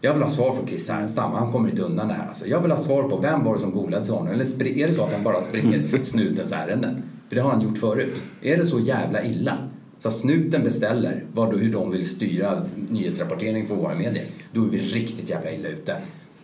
[0.00, 2.28] Jag vill ha svar från Chris Härenstam, han kommer inte undan det här.
[2.28, 4.32] Alltså, jag vill ha svar på vem var det som golade till honom?
[4.32, 7.02] Eller är det så att han bara springer snutens ärenden?
[7.28, 8.22] För det har han gjort förut.
[8.42, 9.67] Är det så jävla illa?
[9.98, 14.24] Så att snuten beställer vad, hur de vill styra nyhetsrapportering för våra medier.
[14.52, 15.96] Då är vi riktigt jävla illa ute.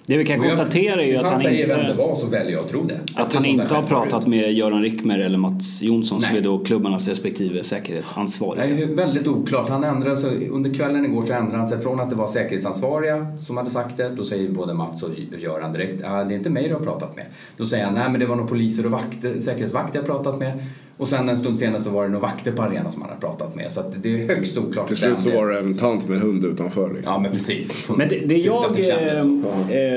[0.06, 1.96] Det vi kan jag- konstatera är ju att han säger vem det inte...
[1.98, 2.94] var så väljer jag att tro det.
[2.94, 6.38] Att Eftersom han inte har pratat med Göran Rickmer eller Mats Jonsson som Nej.
[6.38, 8.66] är då klubbarnas respektive säkerhetsansvariga.
[8.66, 9.68] Det är väldigt oklart.
[9.68, 13.26] Han ändrade sig, under kvällen igår så ändrade han sig från att det var säkerhetsansvariga
[13.46, 14.08] som hade sagt det.
[14.08, 17.16] Då säger både Mats och Göran direkt, ah, det är inte mig du har pratat
[17.16, 17.24] med.
[17.56, 20.52] Då säger han, nej men det var nog poliser och vakter, säkerhetsvakter jag pratat med.
[20.96, 23.20] Och sen en stund senare så var det nog vakter på arenan som han hade
[23.20, 23.72] pratat med.
[23.72, 24.86] Så att det är högst oklart.
[24.86, 26.94] Till slut så var det en tant med en hund utanför.
[26.94, 27.12] Liksom.
[27.14, 27.90] Ja men precis.
[27.96, 28.90] Men det, det, jag, det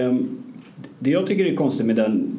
[0.03, 0.15] eh,
[0.99, 2.37] det jag tycker är konstigt med den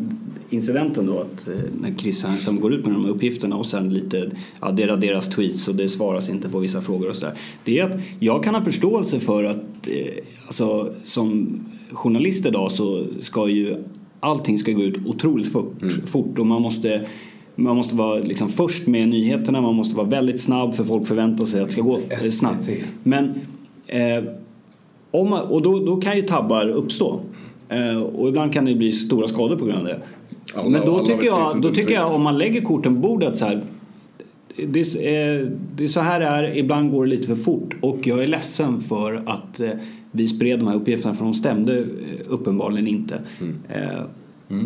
[0.51, 3.95] incidenten då att eh, när Chris Härenstam går ut med de här uppgifterna och sen
[3.95, 7.39] lite, ja det raderas tweets och det svaras inte på vissa frågor och sådär.
[7.65, 11.61] Det är att jag kan ha förståelse för att eh, alltså som
[11.93, 13.77] journalist idag så ska ju
[14.21, 17.07] allting ska gå ut otroligt fort, fort och man måste
[17.59, 21.45] man måste vara liksom först med nyheterna, man måste vara väldigt snabb för folk förväntar
[21.45, 22.71] sig att det ska gå eh, snabbt.
[23.03, 23.25] Men
[23.87, 24.25] eh,
[25.11, 27.21] om man, och då, då kan ju tabbar uppstå.
[27.69, 30.01] Eh, och ibland kan det bli stora skador på grund av det.
[30.55, 33.45] Alla- Men då tycker, jag, då tycker jag om man lägger korten på bordet så
[33.45, 33.63] här.
[34.69, 38.07] Det eh, det är så här det är, ibland går det lite för fort och
[38.07, 39.71] jag är ledsen för att eh,
[40.13, 41.85] vi spred de här uppgifterna för de stämde eh,
[42.29, 43.21] uppenbarligen inte.
[43.69, 43.83] Eh,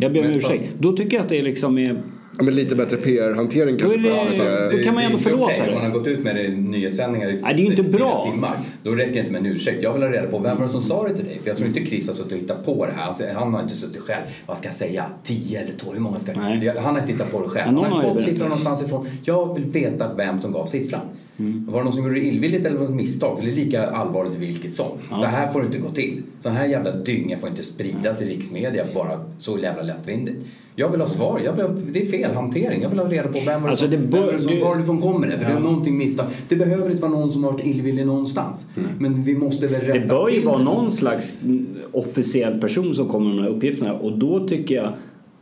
[0.00, 0.74] Jag ber om ursäkt.
[0.78, 2.02] Då tycker jag att det liksom är,
[2.38, 3.98] Ja, men lite bättre PR-hantering Då kanske.
[3.98, 4.38] det- på SVT.
[4.38, 5.60] Fast- då kan man ändå inte förlåta okej.
[5.66, 5.68] det.
[5.72, 7.82] Om man har gått ut med det i nyhetssändningar i Nej, det är ju inte
[7.82, 8.28] bra.
[8.32, 8.56] timmar.
[8.82, 9.82] Då räcker det inte med en ursäkt.
[9.82, 11.38] Jag vill ha reda på vem var det som sa det till dig?
[11.42, 13.02] För jag tror inte Chris har suttit och hittat på det här.
[13.04, 14.22] Han säger- Han har inte suttit själv.
[14.46, 15.04] Vad ska jag säga?
[15.24, 15.94] 10 eller 12?
[15.94, 16.74] Hur många ska jag...
[16.74, 17.62] Han har inte hittat på det själv.
[17.66, 18.32] Ja, någon han har har ju fått berättat.
[18.32, 19.06] siffran någonstans ifrån.
[19.24, 21.00] Jag vill veta vem som gav siffran.
[21.38, 21.66] Mm.
[21.70, 23.38] Var det någon som gjorde det illvilligt eller var det ett misstag?
[23.38, 24.86] För det är lika allvarligt vilket som.
[25.20, 26.22] Så här får det inte gå till.
[26.40, 30.36] Så här jävla dynga får inte spridas i riksmedia bara så jävla lättvindigt.
[30.76, 31.40] Jag vill ha svar.
[31.44, 32.82] Jag vill ha, det är fel hantering.
[32.82, 35.38] Jag vill ha reda på vem var Alltså, det bör- som det- varifrån kommer det?
[35.38, 36.26] För det är någonting misstag.
[36.48, 38.66] Det behöver inte vara någon som har varit illvillig någonstans.
[38.98, 41.44] Men vi måste väl rätta det bör ju vara någon slags
[41.92, 44.92] officiell person som kommer med de här uppgifterna och då tycker jag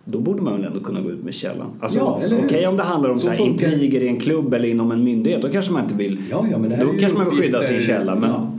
[0.05, 1.71] då borde man väl ändå kunna gå ut med källan.
[1.81, 2.21] Alltså, Ja?
[2.45, 5.05] Okej om det handlar om Så så här intriger i en klubb eller inom en
[5.05, 6.23] myndighet, då kanske man inte vill.
[6.31, 8.15] Ja, ja, men det här då kanske man vill skydda sin källa.
[8.15, 8.31] Men...
[8.31, 8.57] Ja.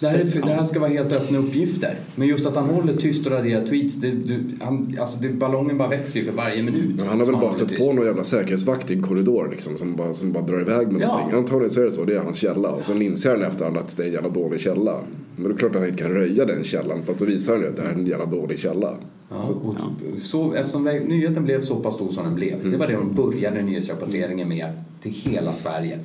[0.00, 1.94] Det här, är, det här ska vara helt öppna uppgifter.
[2.14, 5.78] Men just att han håller tyst och raderar tweets, det, det, han, alltså det, ballongen
[5.78, 6.96] bara växer ju för varje minut.
[6.96, 9.96] Men han har väl bara stött på någon jävla säkerhetsvakt i en korridor liksom, som,
[9.96, 11.08] bara, som bara drar iväg med Ja.
[11.08, 11.38] någonting.
[11.38, 12.68] Antagligen så är det så, det är hans källa.
[12.68, 15.00] Och sen inser han efterhand att det är en jävla dålig källa.
[15.36, 17.52] Men det är klart att han inte kan röja den källan för att då visar
[17.52, 18.94] han ju att det här är en jävla dålig källa.
[19.30, 19.74] Ja, och
[20.18, 23.62] så, eftersom nyheten blev så pass stor som den blev, det var det de började
[23.62, 25.98] nyhetsrapporteringen med till hela Sverige.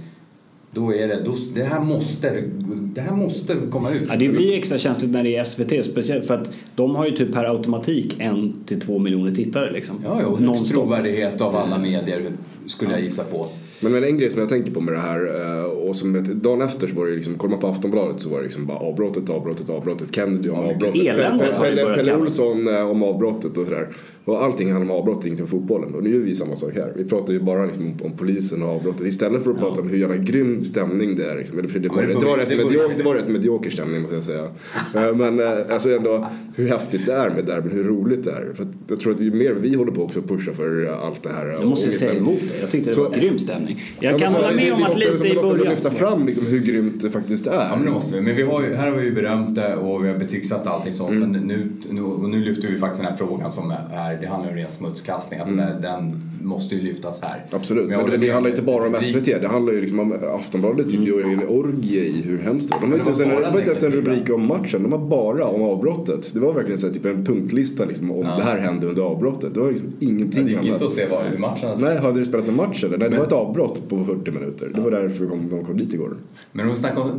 [0.72, 2.44] Då är det, då, det, här måste,
[2.82, 4.08] det här måste komma ut.
[4.10, 7.12] Ja, det blir extra känsligt när det är SVT, speciellt för att de har ju
[7.12, 9.96] typ per automatik en till två miljoner tittare liksom.
[10.04, 12.32] Ja, ja, och högst trovärdighet av alla medier
[12.66, 13.48] skulle jag gissa på.
[13.84, 15.20] Men, men en grej som jag tänker på med det här
[15.60, 18.22] eh, och som ett, dagen efter så var det ju liksom, kollar man på Aftonbladet
[18.22, 22.16] så var det liksom bara avbrottet, avbrottet, avbrottet, Kennedy om avbrottet, elände Pelle, Pelle, Pelle.
[22.16, 23.88] Olsson eh, om avbrottet och sådär.
[24.26, 25.96] Och allting handlar om avbrott, ingenting om fotbollen.
[25.96, 26.94] Och nu gör vi samma sak här.
[26.96, 29.90] Vi pratar ju bara liksom om, om polisen och avbrottet istället för att prata om
[29.90, 31.38] hur jävla grym stämning det är.
[31.38, 31.60] Liksom.
[31.60, 34.02] Eller för det, var, det det, var rätt det medioker, det var rätt medioker stämning
[34.02, 34.44] måste jag säga.
[34.96, 38.52] Eh, Men eh, alltså ändå hur häftigt det är med derbyn, hur roligt det är.
[38.54, 41.04] För att jag tror att ju mer vi håller på också att pusha för eh,
[41.06, 41.48] allt det här.
[41.48, 42.10] Jag måste ångesten.
[42.10, 42.60] säga emot det.
[42.62, 43.82] Jag tyckte det Så- var grym stämning.
[44.00, 45.70] Jag Ja, kan så- hålla vi- med vi om att lite vi i början.
[45.70, 47.54] lyfta fram liksom hur grymt det faktiskt är.
[47.54, 48.22] Ja men det måste vi.
[48.22, 50.94] Men vi har ju, här har vi ju berömt det och vi har betygsatt allting
[50.94, 51.12] sånt.
[51.12, 51.32] Mm.
[51.32, 54.56] Men nu, nu, nu lyfter vi faktiskt den här frågan som är, det handlar om
[54.56, 55.40] ren smutskastning.
[55.40, 57.36] Alltså den, den måste ju lyftas här.
[57.38, 57.48] Mm.
[57.52, 59.26] Absolut, men, håller det, det handlar inte bara om Vi- SVT.
[59.26, 62.76] Det handlar ju liksom om Aftonbladet sitter ju i en orgie i hur hemskt det
[62.76, 62.80] är.
[62.80, 64.84] De har Men inte ens var ens en rubrik om matchen.
[64.84, 66.34] De har bara om avbrottet.
[66.34, 68.36] Det var verkligen så här, typ en punktlista liksom, om Ja.
[68.38, 69.54] det här hände under avbrottet.
[69.54, 72.26] Det var liksom ingenting Det gick inte att se vad, hur matchen Nej, hade du
[72.26, 72.98] spelat en match eller?
[72.98, 74.72] Nej, det var ett avbrott på 40 minuter.
[74.76, 76.14] Det var därför de, de kom dit igår.
[76.52, 77.10] Men om vi, snackar om,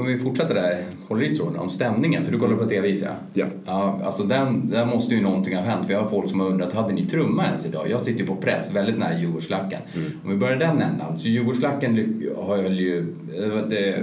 [0.00, 2.24] om vi fortsätter där, håller i tråden, om stämningen.
[2.24, 3.46] För du kollar på TV gissar jag?
[3.46, 3.50] Ja.
[3.66, 5.86] Ja, alltså den, där måste ju någonting ha hänt.
[5.88, 7.90] Jag har folk som har undrat, hade ni trumma ens idag?
[7.90, 9.80] Jag sitter ju på press, väldigt nära Djurgårdsklacken.
[10.24, 11.18] Om vi börjar den ändan.
[11.18, 14.02] Så Djurgårdsklacken har ju, det, det,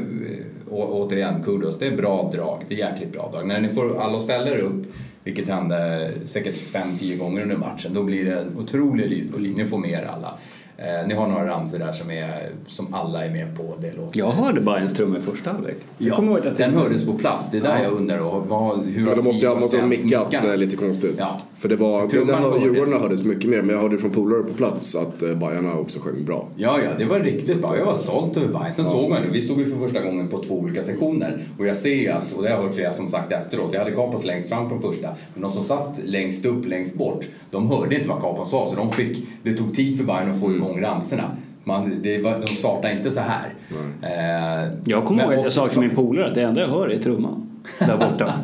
[0.70, 2.64] å, återigen kudos, det är bra drag.
[2.68, 3.48] Det är jäkligt bra drag.
[3.48, 4.86] När ni får alla ställer upp,
[5.24, 9.66] vilket hände säkert 5-10 gånger under matchen, då blir det en otrolig lyd och ni
[9.66, 10.38] får med er alla.
[10.78, 13.74] Eh, ni har några ramsor där som, är, som alla är med på.
[13.82, 15.78] Det låter Jag hörde bara en trumma i första halvlek.
[15.98, 17.52] Ja, kommer ihåg att den hördes på plats.
[17.52, 17.84] Det är där Ja.
[17.84, 20.54] jag undrar och vad, hur Men då måste jag ha ställt mickat mickarna?
[20.54, 21.16] eh, lite konstigt.
[21.18, 21.28] Ja.
[21.58, 22.02] För det var.
[22.14, 26.00] Djurgården hördes mycket mer, men jag hörde från polare på plats att eh, Bajarna också
[26.00, 26.48] sjöng bra.
[26.56, 27.78] Ja, ja, det var riktigt bra.
[27.78, 28.74] Jag var stolt över Bayern.
[28.74, 29.28] Sen såg man det.
[29.28, 31.44] Vi stod ju för första gången på två olika sektioner.
[31.60, 33.80] Och jag ser ju att, och det har jag hört flera som sagt efteråt, jag
[33.80, 35.10] hade Kapos längst fram på första.
[35.34, 38.70] Men de som satt längst upp, längst bort, de hörde inte vad Kapos sa.
[38.70, 41.24] Så de fick, det tog tid för Bayern att få igång ramsorna.
[41.64, 43.54] Man, det de startade inte så här.
[44.02, 46.88] Eh, Jag kommer ihåg att jag sa till min polare att det enda jag hör
[46.90, 47.50] är trumman.
[47.80, 48.34] Där borta.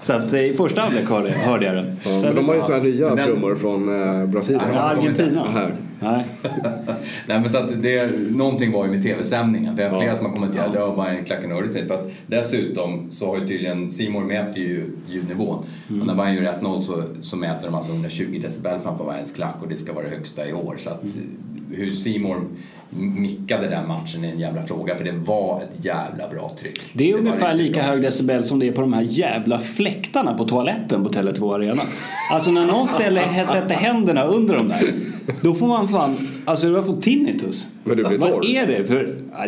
[0.00, 1.96] Så att eh, i första halvlek hörde, hörde jag den.
[2.04, 4.62] Ja, men de har ju sådana här nya Men den- trummor från eh, Brasilien.
[4.74, 5.40] Ja, Argentina.
[5.46, 5.66] Aha.
[6.00, 6.24] Nej.
[7.26, 9.76] Nej men så att det, någonting var ju med tv-sändningen.
[9.76, 10.02] För jag har Ja.
[10.02, 11.88] flera som har kommenterat att det var bara en klacken övrigt.
[11.88, 15.58] För att dessutom så har ju tydligen, Simor mäter ju ljudnivån.
[16.00, 19.32] Och när Bayern gör 1-0 så, så mäter de alltså 120 decibel fram på Bayerns
[19.32, 20.76] klack och det ska vara det högsta i år.
[20.78, 21.02] Så att
[21.70, 22.40] hur Simor
[22.90, 24.96] mickade den matchen är en jävla fråga.
[24.96, 26.80] För det var ett jävla bra tryck.
[26.92, 30.34] Det är var ungefär lika hög decibel som det är på de här jävla fläktarna
[30.34, 31.82] på toaletten på Tele2 Arena.
[32.32, 34.92] Alltså när någon ställer, sätter händerna under dem där,
[35.40, 37.68] då får man fan, alltså du har fått tinnitus.
[37.84, 38.46] Men du blir Vad torr.
[38.46, 38.86] är det?
[38.86, 39.44] För, ja,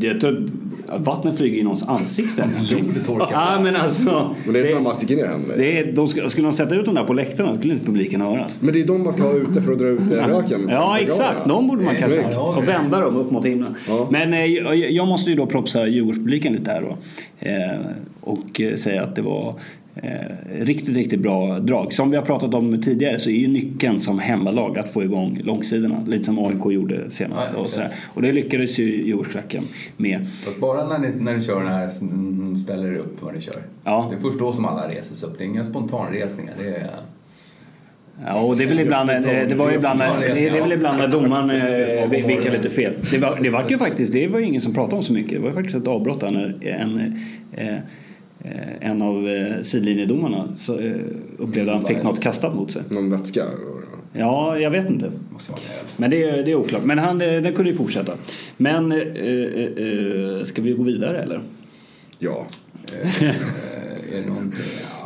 [0.00, 0.48] jag tror,
[0.98, 2.48] vattnet flyger i någons ansikte.
[3.30, 4.34] Ja men alltså.
[4.44, 5.54] Men det är samma, sticker ner händerna.
[5.56, 8.20] det är, de skulle, skulle de sätta ut dem där på läktarna skulle inte publiken
[8.20, 8.58] höras.
[8.62, 10.68] Men det är de man ska ha ute för att dra ut eh, röken.
[10.70, 11.48] Ja, exakt.
[11.48, 12.58] De borde man kanske ha.
[12.58, 13.74] Och vända dem upp mot himlen.
[13.88, 14.08] Ja.
[14.10, 16.96] Men eh, jag, jag måste ju då propsa Djurgårdspubliken lite här då.
[17.38, 17.80] Eh,
[18.20, 19.54] och säga att det var
[19.94, 21.92] eh, riktigt, riktigt bra drag.
[21.92, 25.40] Som vi har pratat om tidigare så är ju nyckeln som hemmalag att få igång
[25.44, 26.04] långsidorna.
[26.06, 27.48] Lite som AIK gjorde senast.
[27.52, 27.88] Ja, och, sådär.
[28.04, 29.62] och det lyckades ju Djurgårdsklacken
[29.96, 30.26] med.
[30.44, 33.62] Fast bara när ni, när ni kör den här, mm, ställer upp vad ni kör.
[33.84, 34.06] Ja.
[34.10, 35.38] Det är först då som alla reser sig upp.
[35.38, 36.54] Det är inga spontanresningar.
[36.58, 36.90] Det är...
[38.26, 41.08] Ja, och det är väl ibland, eh, det var ibland, det, är väl ibland när
[41.08, 42.92] domaren eh, vinkar lite fel.
[43.10, 45.32] Det var, det var ju faktiskt, det var ju ingen som pratade om så mycket.
[45.32, 47.16] Det var ju faktiskt ett avbrott där när en,
[47.52, 47.76] eh,
[48.80, 50.92] en av eh, sidlinjedomarna så, eh,
[51.38, 52.82] upplevde han fick något kastat mot sig.
[52.88, 53.44] Någon vätska.
[54.12, 55.12] Ja, jag vet inte.
[55.96, 56.84] Men det, är- det är oklart.
[56.84, 58.12] Men han, eh, den kunde ju fortsätta.
[58.56, 61.40] Men eh, eh, eh, ska vi gå vidare eller?
[62.18, 62.46] Ja.
[63.02, 64.64] Eh, är det någonting?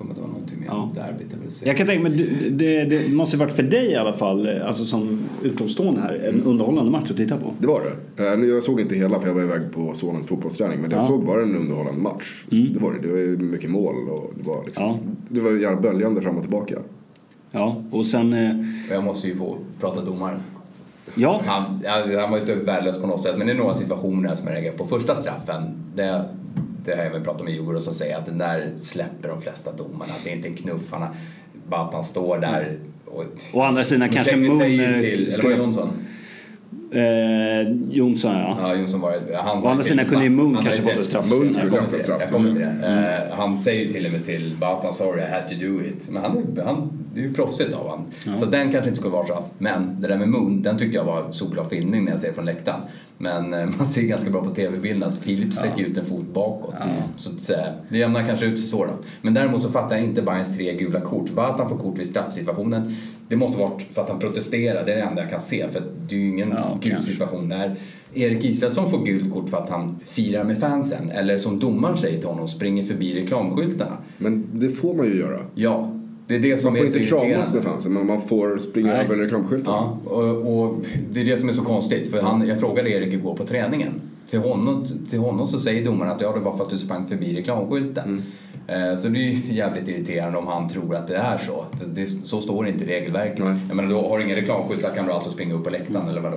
[0.00, 0.90] Får man inte vara någonting mer Ja.
[0.94, 1.26] derbyt
[1.60, 1.68] jag.
[1.68, 4.84] Jag kan tänka mig, det, det måste varit för dig i alla fall, eh, alltså
[4.84, 7.52] som utomstående här, en underhållande match att titta på.
[7.58, 7.82] Det var
[8.16, 8.26] det.
[8.32, 10.80] Eh, nu- Jag såg inte hela för jag var iväg på sonens fotbollsträning.
[10.80, 11.08] Men det jag Ja.
[11.08, 12.44] såg var en underhållande match.
[12.50, 12.98] Det var det.
[13.02, 14.84] Det var ju mycket mål och det var liksom...
[14.84, 14.98] Ja.
[15.28, 16.78] Det var jävla böljande fram och tillbaka.
[17.50, 18.32] Ja, och sen...
[18.32, 18.50] eh,
[18.90, 20.40] Jag måste ju få prata domaren.
[21.14, 23.74] Ja, Han, han han var ju inte värdelös på något sätt, men det är några
[23.74, 24.86] situationer som jag reagerar på.
[24.86, 25.62] Första straffen,
[25.96, 26.24] det,
[26.84, 29.72] det har jag även pratat med Djurgården som säger att den där släpper de flesta
[29.72, 30.12] domarna.
[30.24, 31.10] Det är inte en knuff, han har,
[31.68, 33.24] bara att han står där och...
[33.54, 34.60] Å andra sidan kanske Moon,
[35.00, 35.88] till, ska Jonsson?
[36.92, 38.56] eh, Jonsson ja.
[38.62, 39.36] Ja, Jonsson var det.
[39.36, 41.30] Han Å andra sidan kunde ju Moon kanske fått en straff.
[41.30, 42.00] Moon skulle en det.
[42.00, 42.20] straff.
[42.20, 43.26] Jag kommer till det.
[43.30, 46.08] Eh, han säger ju till och med till Batan, sorry I had to do it.
[46.10, 48.04] Men han, är- han det är ju proffsigt av honom.
[48.38, 49.44] Så den kanske inte skulle vara straff.
[49.58, 52.44] Men det där med mun, den tyckte jag var solklar filmning när jag ser från
[52.44, 52.80] läktaren.
[53.22, 56.74] Men eh, man ser ganska bra på tv-bilden att Filip sträcker ut en fot bakåt.
[57.16, 58.92] Så att, säga, det jämnar kanske ut sig så då.
[59.22, 61.30] Men däremot så fattar jag inte Bayerns tre gula kort.
[61.30, 62.96] Bara att han får kort vid straffsituationen.
[63.28, 65.66] Det måste varit för att han protesterar, det är det enda jag kan se.
[65.72, 67.10] För det är ju ingen Ja, gul kanske.
[67.12, 67.76] situation där.
[68.14, 71.10] Erik Israelsson får gult kort för att han firar med fansen.
[71.10, 73.96] Eller som domaren säger till honom, springer förbi reklamskyltarna.
[74.18, 75.40] Men det får man ju göra.
[75.54, 75.96] Ja,
[76.30, 78.58] det är det som Man får är så inte kramas med fansen men man får
[78.58, 79.04] springa Nej.
[79.04, 79.72] över reklamskylten.
[79.72, 82.10] Ja, och, och det är det som är så konstigt.
[82.10, 84.00] För han, jag frågade Erik igår på träningen.
[84.30, 87.06] Till honom, till honom så säger domaren att ja, det var för att du sprang
[87.06, 88.14] förbi reklamskylten.
[88.14, 88.49] Eh,
[88.98, 91.64] Så det är ju jävligt irriterande om han tror att det är så.
[91.78, 93.44] För det, så står det inte i regelverket.
[93.44, 93.54] Nej.
[93.68, 96.20] Jag menar, då har du ingen reklamskyltar kan du alltså springa upp på läktaren eller
[96.20, 96.36] vadå?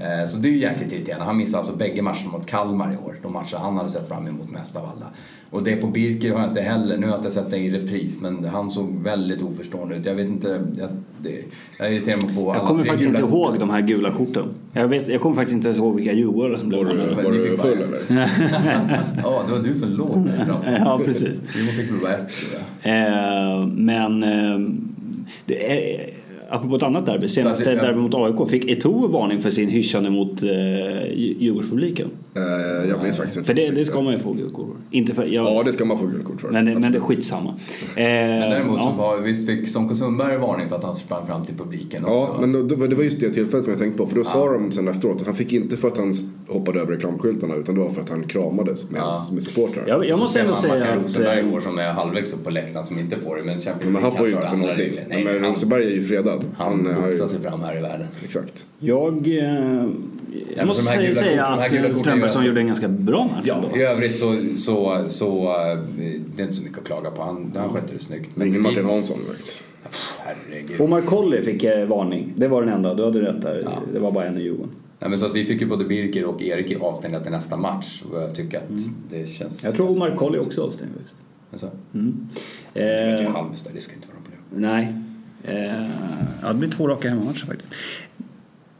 [0.00, 1.24] Eh, Så det är ju jäkligt irriterande.
[1.26, 3.14] Han missade alltså bägge matcherna mot Kalmar i år.
[3.22, 5.06] De matcher han hade sett fram emot mest av alla.
[5.52, 7.70] Och det på Birker har jag inte heller, nu har jag inte sett det i
[7.70, 10.06] repris, men han såg väldigt oförstående ut.
[10.06, 10.88] Jag vet inte, jag,
[11.22, 11.30] det,
[11.78, 14.44] jag irriterar mig på alla Jag kommer faktiskt gula inte ihåg de här gula korten.
[14.72, 17.32] Jag, vet, jag kommer faktiskt inte ens ihåg vilka djurgårdare som blev Var du, var
[17.32, 17.98] du full eller?
[19.22, 20.74] Ja, det var du som låg där fram.
[20.84, 21.40] Ja, precis.
[21.76, 22.50] Vi fick väl bara ett tror
[22.82, 23.52] jag.
[23.60, 24.70] Eh, men eh,
[25.46, 26.10] det är,
[26.50, 29.68] apropå ett annat derby, senaste Så det- derby mot AIK, fick Eto'o varning för sin
[29.68, 32.08] hyschande mot eh, Djur- Djurgårdspubliken?
[32.36, 32.42] Eh,
[32.90, 33.46] jag minns faktiskt inte.
[33.46, 34.76] För det, det ska man ju få gult kort.
[34.90, 36.48] Inte för jag, Ja, det ska man få gult kort för.
[36.50, 37.50] men, det, men det är skitsamma.
[37.50, 37.54] Eh,
[37.96, 39.02] Men däremot så ja.
[39.04, 42.40] var, visst fick Sonko Sundberg varning för att han sprang fram till publiken Ja, också.
[42.40, 44.06] men då, då, det var just det tillfället som jag tänkte på.
[44.06, 46.14] För då sa de sen efteråt att han fick inte för att han
[46.50, 49.28] hoppade över reklamskyltarna utan det var för att han kramades med, Ja.
[49.32, 49.84] med supportrar.
[49.86, 51.02] jag, jag måste ändå säga att...
[51.02, 53.42] Rosenberg eh, igår som är halvvägs upp på läktaren som inte får det.
[53.42, 54.92] Men Champions Men han får ju inte för någonting.
[55.08, 56.44] Nej, men han, Rosenberg är ju fredad.
[56.58, 58.06] han har boxar sig fram här i världen.
[58.24, 58.66] Exakt.
[58.78, 59.88] Jag, eh,
[60.56, 64.18] jag måste säga, säga att eh, Strömbergsson gjorde en ganska bra match Ja, i övrigt
[64.18, 65.78] så, så, så eh,
[66.36, 67.22] det är inte så mycket att klaga på.
[67.22, 68.30] Han, han skötte det snyggt.
[68.34, 69.62] Men ingen Martin Hansson direkt.
[70.18, 70.80] Herregud.
[70.80, 72.32] Omar Colley fick varning.
[72.36, 72.94] Det var den enda.
[72.94, 73.68] Du hade rätt där.
[73.92, 74.70] Det var bara en i Djurgården.
[75.00, 78.02] Nej, men så att vi fick ju både Birker och Erik avstängda till nästa match.
[78.12, 78.64] Och jag tycker att
[79.10, 79.64] det känns...
[79.64, 80.90] Jag tror Omar Colley också avstängd.
[81.52, 82.28] Alltså, Mm.
[82.74, 84.62] Eh, Halmstad, det ska inte vara något problem.
[84.62, 84.94] nej.
[85.44, 85.90] Eh,
[86.42, 87.70] ja, det blir två raka hemmamatcher faktiskt.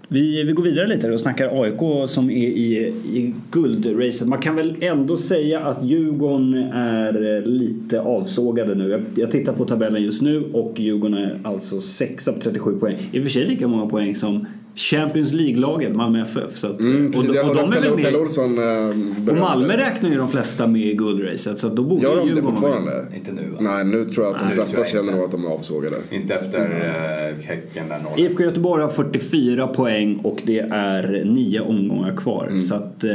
[0.08, 4.28] Vi, vi går vidare lite och snackar AIK som är i, i guldracet.
[4.28, 8.88] Man kan väl ändå säga att Djurgården är lite avsågade nu.
[8.88, 12.98] Jag, jag tittar på tabellen just nu och Djurgården är alltså sexa på 37 poäng.
[13.12, 16.56] I och för sig lika många poäng som Champions League-laget Malmö FF.
[16.56, 18.16] Så att, Mm, och, de, och hörde de är väl med.
[18.16, 21.58] Olsson eh, Och Malmö räknar ju de flesta med i guldracet.
[21.58, 22.44] Så att då borde Gör de det med.
[22.44, 23.06] fortfarande?
[23.16, 23.56] Inte nu va?
[23.60, 25.48] Nej, nu tror jag att de Nej, flesta tror jag känner nog att de är
[25.48, 25.96] avsågade.
[26.10, 28.20] Inte efter uh, Häcken där norr.
[28.20, 32.46] IFK Göteborg har 44 poäng och det är nio omgångar kvar.
[32.46, 32.60] Mm.
[32.60, 33.10] Så att eh,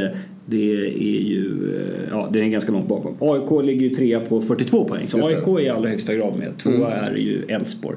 [0.48, 1.52] det är ju
[2.10, 3.16] ja, det är ganska långt bakom.
[3.20, 5.06] AIK ligger ju trea på 42 poäng.
[5.06, 5.16] Så.
[5.18, 5.28] Mm.
[5.28, 6.58] AIK är i allra högsta grad med.
[6.58, 7.96] Tvåa är ju Elfsborg.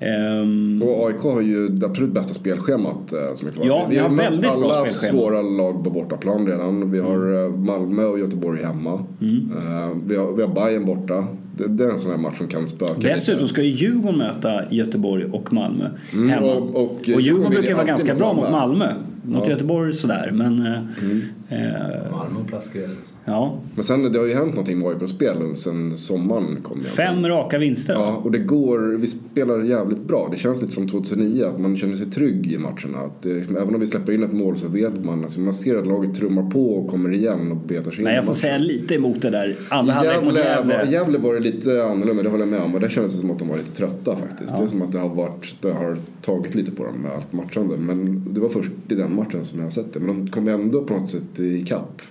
[0.00, 3.66] Ehm, Och AIK har ju det absolut bästa spelschemat eh, som är kvar.
[3.66, 5.18] Ja, vi har har mött bra alla spelschema.
[5.18, 6.90] svåra lag på bortaplan redan.
[6.90, 9.04] Vi har eh, Malmö och Göteborg hemma.
[9.20, 9.50] Mm.
[9.56, 11.26] Eh, vi, har, vi har Bayern borta.
[11.56, 14.62] Det, det är en sån här match som kan spöka dessutom ska ju Djurgården möta
[14.70, 16.34] Göteborg och Malmö hemma.
[16.34, 18.86] Mm, och- och och, Djurgården brukar vara ganska bra mot Malmö.
[19.22, 19.52] Mot Ja.
[19.52, 20.66] Göteborg sådär men...
[20.66, 21.20] eh, Mm.
[21.48, 23.14] eh, Malmö alltså.
[23.24, 23.58] ja.
[23.74, 26.90] Men sen det har ju hänt någonting med AIKs spel sen sommaren kom igen.
[26.90, 27.94] Fem raka vinster.
[27.94, 30.28] Ja, och det går, vi spelar jävligt bra.
[30.32, 32.98] Det känns lite som 2009, att man känner sig trygg i matcherna.
[32.98, 35.78] Att liksom, även om vi släpper in ett mål så vet man, alltså man ser
[35.78, 38.58] att laget trummar på och kommer igen och betar sig in Men jag får säga
[38.58, 39.56] lite emot det där.
[39.68, 41.18] Andra halvlek mot Gävle, Gävle.
[41.18, 42.74] var, det lite annorlunda, det håller jag med om.
[42.74, 44.56] Och där kändes det som att de var lite trötta faktiskt.
[44.58, 47.32] Det är som att det har, varit, det har tagit lite på dem med allt
[47.32, 47.76] matchande.
[47.76, 50.00] Men det var först i den matchen som jag har sett det.
[50.00, 52.02] Men de kom ändå på något sätt i kapp.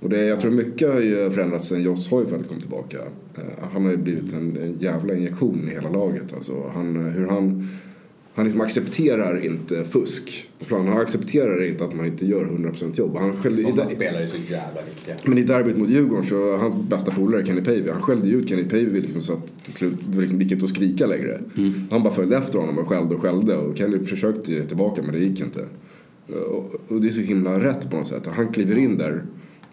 [0.00, 2.98] Och det, jag tror mycket har ju förändrats sen Joss Hojfeldt kom tillbaka.
[3.34, 6.32] Eh, Han har ju blivit en, en jävla injektion i hela laget.
[6.34, 7.68] Alltså, han, hur han,
[8.34, 10.88] han liksom accepterar inte fusk på planen.
[10.88, 13.16] Han accepterar inte att man inte gör 100% jobb.
[13.16, 15.14] Han skällde, Sådana spelare är så jävla viktiga.
[15.26, 18.48] men i derbyt mot Djurgården så hans bästa polare Kenny Pavey, han skällde ju ut
[18.48, 21.40] Kenny Pavey liksom så att till slut det liksom gick inte att skrika längre.
[21.90, 25.12] Han bara följde efter honom och skällde och skällde och Kenny försökte ge tillbaka men
[25.12, 25.64] det gick inte.
[26.28, 28.26] Och, och det är så himla rätt på något sätt.
[28.26, 29.22] Han kliver in där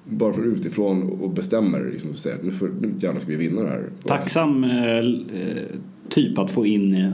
[0.03, 3.61] bara för utifrån och bestämmer liksom och säger att nu, nu jävlar ska vi vinna
[3.61, 3.89] det här.
[4.03, 5.63] Tacksam eh, eh
[6.09, 7.11] typ att få in eh,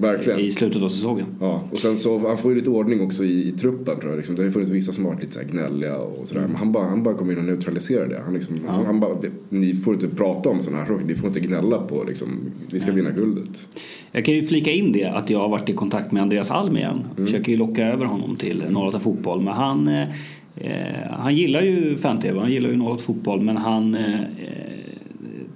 [0.00, 0.40] Verkligen.
[0.40, 1.26] i slutet av säsongen.
[1.40, 4.16] Ja, och sen så, han får ju lite ordning också i, i truppen tror jag.
[4.16, 4.34] Liksom.
[4.34, 6.42] Det har ju funnits vissa som har varit lite så gnälliga och sådär.
[6.46, 8.22] Men han bara, han bara kommer in och neutraliserar det.
[8.24, 9.16] Han, liksom, han bara,
[9.48, 11.04] ni får inte prata om sådana här saker.
[11.04, 12.28] Ni får inte gnälla på liksom,
[12.70, 13.68] vi ska vinna guldet.
[14.12, 16.76] Jag kan ju flika in det att jag har varit i kontakt med Andreas Alm
[16.76, 17.04] igen.
[17.16, 17.26] Mm.
[17.26, 19.42] Försöker ju locka över honom till 08 Fotboll.
[19.42, 20.08] Men han, eh,
[20.56, 23.40] eh, han gillar ju fan-tv, han gillar ju 08 Fotboll.
[23.40, 24.20] Men han eh,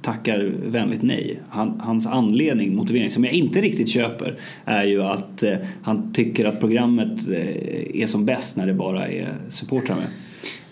[0.05, 1.41] tackar vänligt nej.
[1.49, 4.35] Han, hans anledning, motivering, som jag inte riktigt köper
[4.65, 5.53] är ju att eh,
[5.83, 10.07] han tycker att programmet eh, är som bäst när det bara är supportrar med.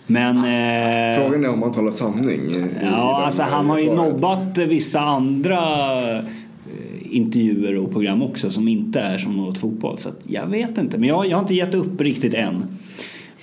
[0.07, 0.35] Men...
[0.37, 2.39] Eh, Frågan är om han talar sanning.
[2.51, 4.13] i- Ja, alltså han har ju svaret.
[4.13, 5.59] nobbat vissa andra
[6.17, 6.23] eh,
[7.11, 9.97] intervjuer och program också som inte är som något fotboll.
[9.97, 12.65] Så jag vet inte, men jag, jag har inte gett upp riktigt än.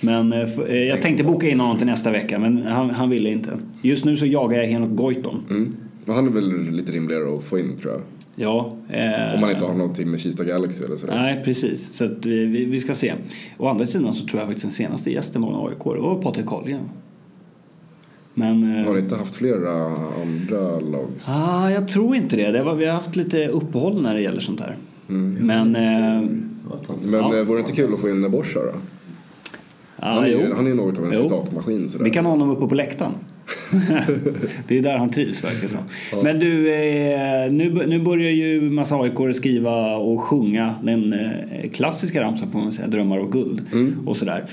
[0.03, 3.29] Men eh, eh, jag tänkte boka in honom till nästa vecka, men han, han ville
[3.29, 3.57] inte.
[3.81, 5.43] Just nu så jagar jag Henok Goitom.
[5.49, 5.75] Mm.
[6.05, 8.01] Men han är väl lite rimligare att få in tror jag.
[8.35, 8.73] Ja.
[8.89, 11.15] Eh, Om man inte har någonting med Kista Galaxy eller sådär.
[11.15, 11.93] Nej, precis.
[11.93, 13.13] Så vi, vi, vi ska se.
[13.57, 15.83] Å andra sidan så tror jag faktiskt den senaste gästen var en AIK.
[15.83, 16.89] Det var Patrik Carlgren.
[18.33, 18.77] Men...
[18.79, 19.85] eh, Har ni inte haft flera
[20.21, 21.07] andra lag?
[21.27, 22.51] Ah, jag tror inte det.
[22.51, 24.75] det var, vi har haft lite uppehåll när det gäller sånt här.
[25.07, 25.75] Men...
[25.75, 26.29] Eh, Men
[27.11, 27.37] Ja.
[27.37, 28.71] eh, vore det inte kul att få in Borsa då?
[30.01, 30.39] ja, Han är jo.
[30.55, 31.21] han är något av en Jo.
[31.21, 32.05] citatmaskin sådär.
[32.05, 33.11] Vi kan ha honom uppe på läktaren.
[34.67, 35.79] det är där han trivs verkar som.
[36.23, 42.21] Men du, eh, nu, nu börjar ju massa aik skriva och sjunga den eh, klassiska
[42.21, 43.61] ramsan får man säga, Drömmar och guld
[44.05, 44.45] och sådär.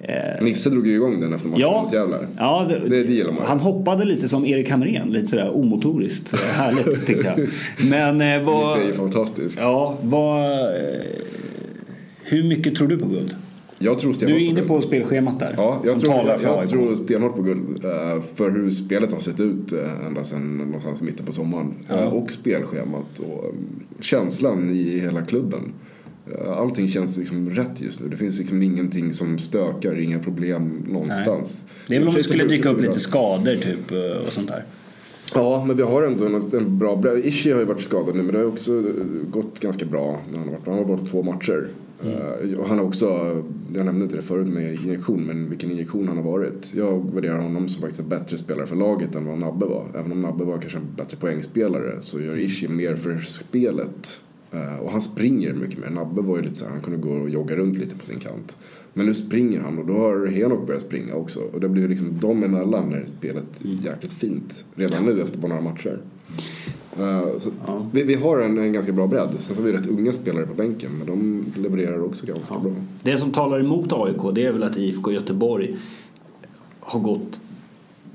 [0.00, 2.16] Eh, Nisse drog ju igång den efter matchen Ja, mot Gävle.
[2.38, 3.46] ja det, Det- det gillar man.
[3.46, 6.34] Han hoppade lite som Erik Hamrén, lite sådär omotoriskt.
[6.40, 7.48] Härligt tyckte jag.
[7.90, 8.68] Men vad...
[8.78, 9.58] Nisse är ju fantastisk.
[9.60, 10.50] Ja, vad...
[12.24, 13.34] Hur mycket tror du på guld?
[13.82, 14.68] Jag tror Du är inne guld.
[14.68, 15.54] på spelschemat där.
[15.56, 17.84] Ja, jag, tror, jag, jag tror stenhårt på guld.
[17.84, 21.74] eh, För hur spelet har sett ut eh, ända sedan någonstans i mitten på sommaren.
[21.90, 23.54] Eh, Och spelschemat och
[24.00, 25.72] känslan i hela klubben.
[26.56, 28.08] Allting känns liksom rätt just nu.
[28.08, 31.64] Det finns liksom ingenting som stökar, inga problem någonstans.
[31.88, 33.92] Det är väl om det skulle dyka upp lite skador typ
[34.26, 34.64] och sånt där.
[35.34, 37.02] Ja, men vi har ändå en, en bra.
[37.24, 38.82] Ishi har ju varit skadad nu men det har också
[39.30, 40.20] gått ganska bra.
[40.32, 41.68] När han, har varit, han har varit två matcher.
[42.04, 42.58] Mm.
[42.58, 43.06] och han har också,
[43.74, 46.74] jag nämnde inte det förut med injektion, men vilken injektion han har varit.
[46.74, 49.86] Jag värderar honom som faktiskt en bättre spelare för laget än vad Nabbe var.
[49.94, 54.20] Även om Nabbe var kanske en bättre poängspelare så gör Ishi mer för spelet.
[54.52, 55.90] Eh, och han springer mycket mer.
[55.90, 58.18] Nabbe var ju lite så här, han kunde gå och jogga runt lite på sin
[58.18, 58.56] kant.
[58.94, 61.40] Men nu springer han och då har Henok börjat springa också.
[61.52, 64.64] Och det blir liksom dem emellan när spelet är jäkligt fint.
[64.74, 65.98] Redan nu efter bara några matcher.
[66.98, 67.86] Eh, så Ja.
[67.92, 69.34] vi, vi har en, en ganska bra bredd.
[69.38, 72.72] Sen får vi rätt unga spelare på bänken men de levererar också ganska bra.
[73.02, 75.76] Det som talar emot AIK det är väl att IFK Göteborg
[76.80, 77.40] har gått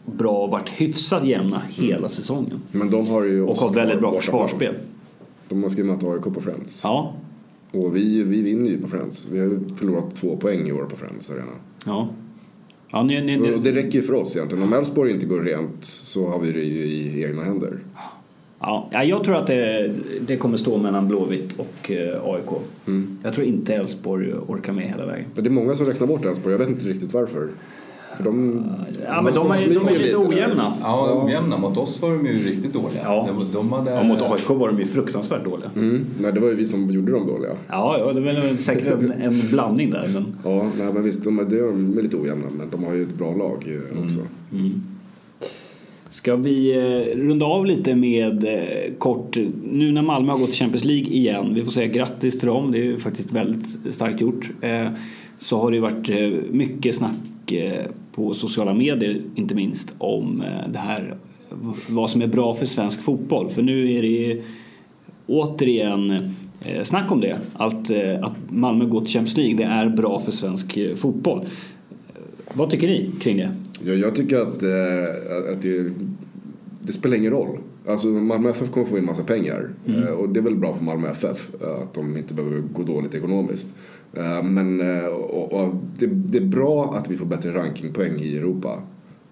[0.05, 2.61] bra och varit hyfsat jämna hela säsongen.
[2.71, 4.75] Men de har ju Och har väldigt bra försvarsspel.
[5.49, 6.81] De ska ju möta AIK på Friends.
[6.83, 7.13] Ja.
[7.71, 9.27] Och vi, vi vinner ju på Friends.
[9.31, 11.51] Vi har förlorat två poäng i år på Friends Arena.
[11.85, 12.09] Ja.
[12.91, 14.63] Ja, ni, ni, Och ni, det räcker ju för oss egentligen.
[14.63, 17.79] Om Elfsborg inte går rent så har vi det ju i egna händer.
[17.95, 19.93] ja, Ja, jag tror att det,
[20.27, 22.49] det kommer stå mellan Blåvitt och eh, AIK.
[22.87, 23.17] Mm.
[23.23, 25.25] Jag tror inte Elfsborg orkar med hela vägen.
[25.35, 26.51] Men det är många som räknar bort Elfsborg.
[26.53, 27.49] Jag vet inte riktigt varför.
[28.17, 28.65] För de...
[29.05, 30.73] Ja, men de är, de är lite ojämna.
[30.81, 31.57] Ja, ojämna.
[31.57, 33.01] Mot oss var de ju riktigt dåliga.
[33.03, 33.29] Ja.
[33.39, 33.91] De, de hade...
[33.91, 35.69] Ja, mot AIK var de ju fruktansvärt dåliga.
[35.75, 36.05] Mm.
[36.19, 37.51] Nej, det var ju vi som gjorde dem dåliga.
[37.67, 40.09] Ja, ja det väl säkert en, en blandning där.
[40.13, 40.25] Men...
[40.43, 42.47] Ja, nej, men visst, de är, de är lite ojämna.
[42.57, 44.19] Men de har ju ett bra lag eh, också.
[46.09, 49.37] Ska vi eh, runda av lite med eh, kort,
[49.71, 52.71] nu när Malmö har gått till Champions League igen, vi får säga grattis till dem,
[52.71, 54.49] det är ju faktiskt väldigt starkt gjort.
[55.37, 56.09] Så har det ju varit
[56.51, 57.15] mycket snack
[57.53, 61.15] eh, på sociala medier, inte minst, om eh, det här,
[61.89, 63.49] vad som är bra för svensk fotboll.
[63.49, 64.43] För nu är det ju
[65.27, 66.11] återigen
[66.61, 67.91] eh, snack om det, att,
[68.21, 71.45] att Malmö går till Champions League, det är bra för svensk fotboll.
[72.53, 73.51] Vad tycker ni kring det?
[73.83, 74.63] Ja, jag tycker att,
[75.53, 75.93] att det,
[76.81, 77.57] det spelar ingen roll.
[77.87, 79.69] Alltså Malmö FF kommer få in massa pengar.
[79.87, 80.13] Mm.
[80.13, 83.73] Och det är väl bra för Malmö FF att de inte behöver gå dåligt ekonomiskt.
[84.13, 88.37] Eh, men eh, och, och det, det är bra att vi får bättre rankingpoäng i
[88.37, 88.81] Europa.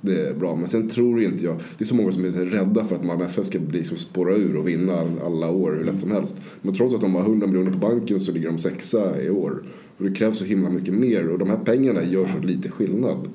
[0.01, 1.55] Det är bra, men sen tror inte jag...
[1.77, 4.35] Det är så många som är rädda för att Malmö FF ska bli som spåra
[4.35, 6.41] ur och vinna alla år hur lätt som helst.
[6.61, 9.63] Men trots att de har 100 miljoner på banken så ligger de sexa i år.
[9.97, 13.29] Och det krävs så himla mycket mer och de här pengarna gör så lite skillnad.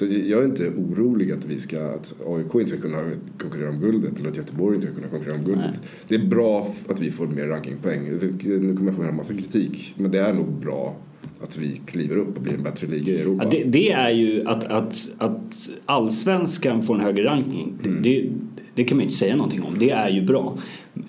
[0.00, 3.02] Så jag är inte orolig att, vi ska, att AIK inte ska kunna
[3.38, 5.80] konkurrera om guldet eller att Göteborg inte ska kunna konkurrera om guldet.
[6.08, 8.04] Det är bra att vi får mer rankingpoäng.
[8.44, 10.96] Nu kommer jag få en massa kritik, men det är nog bra
[11.42, 13.44] att vi kliver upp och blir en bättre liga i Europa.
[13.44, 17.74] Ja, det, det är ju att, att, att allsvenskan får en högre ranking.
[17.84, 18.02] Mm.
[18.02, 18.30] Det,
[18.74, 19.78] det kan man ju inte säga någonting om.
[19.78, 20.58] Det är ju bra.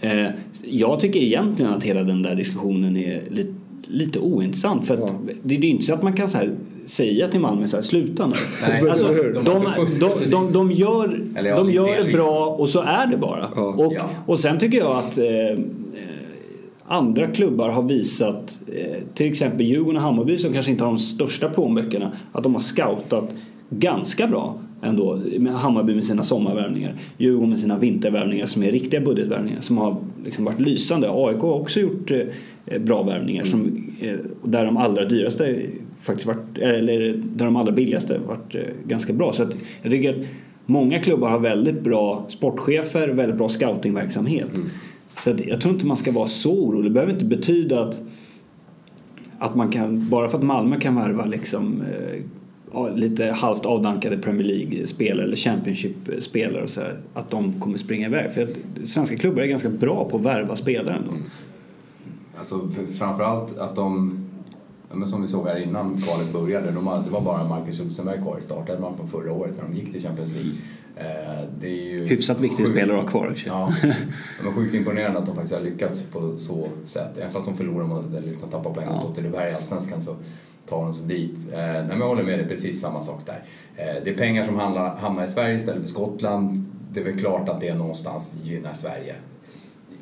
[0.01, 0.27] Eh,
[0.63, 3.53] jag tycker egentligen att hela den där diskussionen är lite,
[3.87, 4.87] lite ointressant.
[4.87, 5.21] För att Ja.
[5.25, 6.55] det, det är ju inte så att man kan så här,
[6.91, 8.35] säga till Malmö så här, sluta nu.
[8.67, 12.15] Nej, Alltså, de, De de, de, gör, ja, de gör det delvis.
[12.15, 13.49] bra och så är det bara.
[13.55, 13.61] Ja.
[13.61, 14.01] Och, Ja.
[14.25, 15.57] och sen tycker jag att eh, eh,
[16.87, 20.99] andra klubbar har visat, eh, till exempel Djurgården och Hammarby som kanske inte har de
[20.99, 23.29] största plånböckerna, att de har scoutat
[23.69, 25.19] ganska bra ändå.
[25.39, 26.95] Med Hammarby med sina sommarvärvningar.
[27.17, 31.09] Djurgården med sina vintervärvningar som är riktiga budgetvärvningar som har liksom varit lysande.
[31.11, 34.13] AIK har också gjort eh, bra värvningar som, eh,
[34.43, 35.57] där de allra dyraste
[36.01, 39.33] faktiskt varit, eller där de allra billigaste varit eh, ganska bra.
[39.33, 40.25] Så att jag tycker att
[40.65, 44.55] många klubbar har väldigt bra sportchefer, väldigt bra scoutingverksamhet.
[44.55, 44.69] Mm.
[45.17, 46.83] Så att jag tror inte man ska vara så orolig.
[46.83, 47.99] Det behöver inte betyda att,
[49.37, 54.47] att man kan, bara för att Malmö kan värva liksom eh, lite halvt avdankade Premier
[54.47, 58.31] League-spelare eller Championship-spelare och så här, att de kommer springa iväg.
[58.31, 58.49] För
[58.83, 61.11] svenska klubbar är ganska bra på att värva spelare ändå.
[61.11, 61.23] Mm.
[62.37, 64.20] Alltså framförallt att de
[64.93, 68.37] men som vi såg här innan kvalet började, de det var bara Marcus Rosenberg kvar
[68.39, 70.51] i starten man från förra året när de gick till Champions League.
[70.95, 73.43] Eh, det är ju Hyfsat viktig spelare att ha kvar.
[73.45, 73.73] Ja,
[74.41, 77.17] de är sjukt imponerande att de faktiskt har lyckats på så sätt.
[77.17, 80.15] Även fast de förlorar mot, liksom tappar poäng mot Åtvidaberg i Allsvenskan så
[80.69, 81.37] tar de sig dit.
[81.51, 83.43] Eh, nej, men jag håller med dig, precis samma sak där.
[83.75, 86.65] Eh, det är pengar som hamnar, hamnar i Sverige istället för Skottland.
[86.91, 89.15] Det är väl klart att det någonstans gynnar Sverige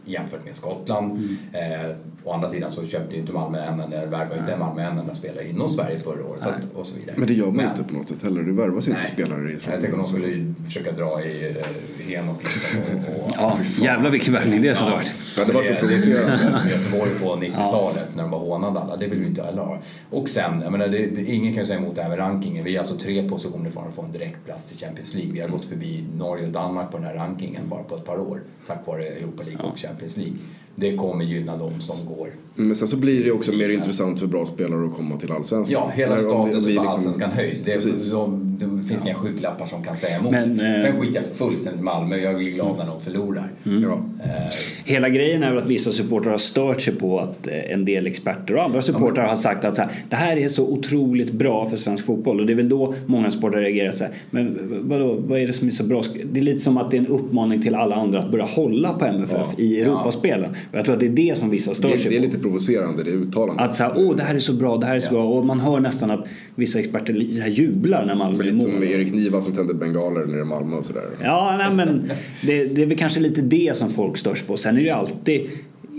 [0.09, 1.11] jämfört med Skottland.
[1.11, 1.37] Mm.
[1.53, 4.97] Eh, å andra sidan så köpte ju inte Malmö en enda, värvade inte Malmö en
[4.97, 7.15] enda spelare inom Sverige förra året att, och så vidare.
[7.17, 8.43] Men det gör man men, inte på något sätt heller.
[8.43, 9.73] Det värvas inte spelare ifrån.
[9.73, 12.79] Jag tänker att de skulle ju försöka dra i eh, Henok liksom.
[12.79, 15.13] Och, och, ja, jävlar vilken värvning det hade varit.
[15.37, 16.59] Ja, det var så provocerande.
[16.61, 18.15] Som Göteborg på 90-talet ja.
[18.15, 18.95] när de var hånade alla.
[18.95, 19.77] Det vill vi inte heller ha.
[20.09, 22.63] Och sen, jag menar, det, det, ingen kan ju säga emot det här med rankingen.
[22.63, 25.33] Vi är alltså tre positioner från att få en direktplats till Champions League.
[25.33, 28.19] Vi har gått förbi Norge och Danmark på den här rankingen bara på ett par
[28.19, 28.41] år.
[28.67, 30.39] Tack vare Europa League och Champions League Champions League.
[30.75, 32.29] Det kommer gynna de som går.
[32.59, 35.81] Men sen så blir det också mer intressant för bra spelare att komma till Allsvenskan.
[35.81, 36.87] Ja, hela statusen på liksom...
[36.87, 37.63] Allsvenskan höjs.
[37.63, 39.05] Det, de, det finns ja.
[39.05, 40.31] inga skygglappar som kan säga emot.
[40.31, 40.81] Men, eh...
[40.81, 42.17] Sen skiter jag fullständigt Malmö.
[42.17, 43.51] Jag blir glad när de förlorar.
[43.65, 43.83] Mm.
[43.83, 44.03] Ja.
[44.23, 44.51] Eh...
[44.85, 48.07] Hela grejen är väl att vissa supportrar har stört sig på att eh, en del
[48.07, 51.69] experter och andra supportrar har sagt att så här, det här är så otroligt bra
[51.69, 52.39] för svensk fotboll.
[52.39, 54.57] Och det är väl då många supportrar reagerar så här, men
[54.89, 56.03] vadå, vad är det som är så bra?
[56.31, 58.93] Det är lite som att det är en uppmaning till alla andra att börja hålla
[58.93, 59.63] på MFF ja.
[59.63, 60.55] i Europaspelen.
[60.71, 62.09] Jag tror att det är det som vissa stör sig på.
[62.09, 63.65] Det är lite provocerande det uttalandet.
[63.65, 65.11] Att såhär, åh det här är så bra, det här är så ja.
[65.11, 65.23] bra.
[65.23, 68.61] Och man hör nästan att vissa experter jublar när Malmö är mål.
[68.61, 71.03] Som Erik Niva som tände bengaler nere i Malmö och sådär.
[71.23, 74.57] Ja, nej, men det, det är väl kanske lite det som folk störs på.
[74.57, 75.49] Sen är det ju alltid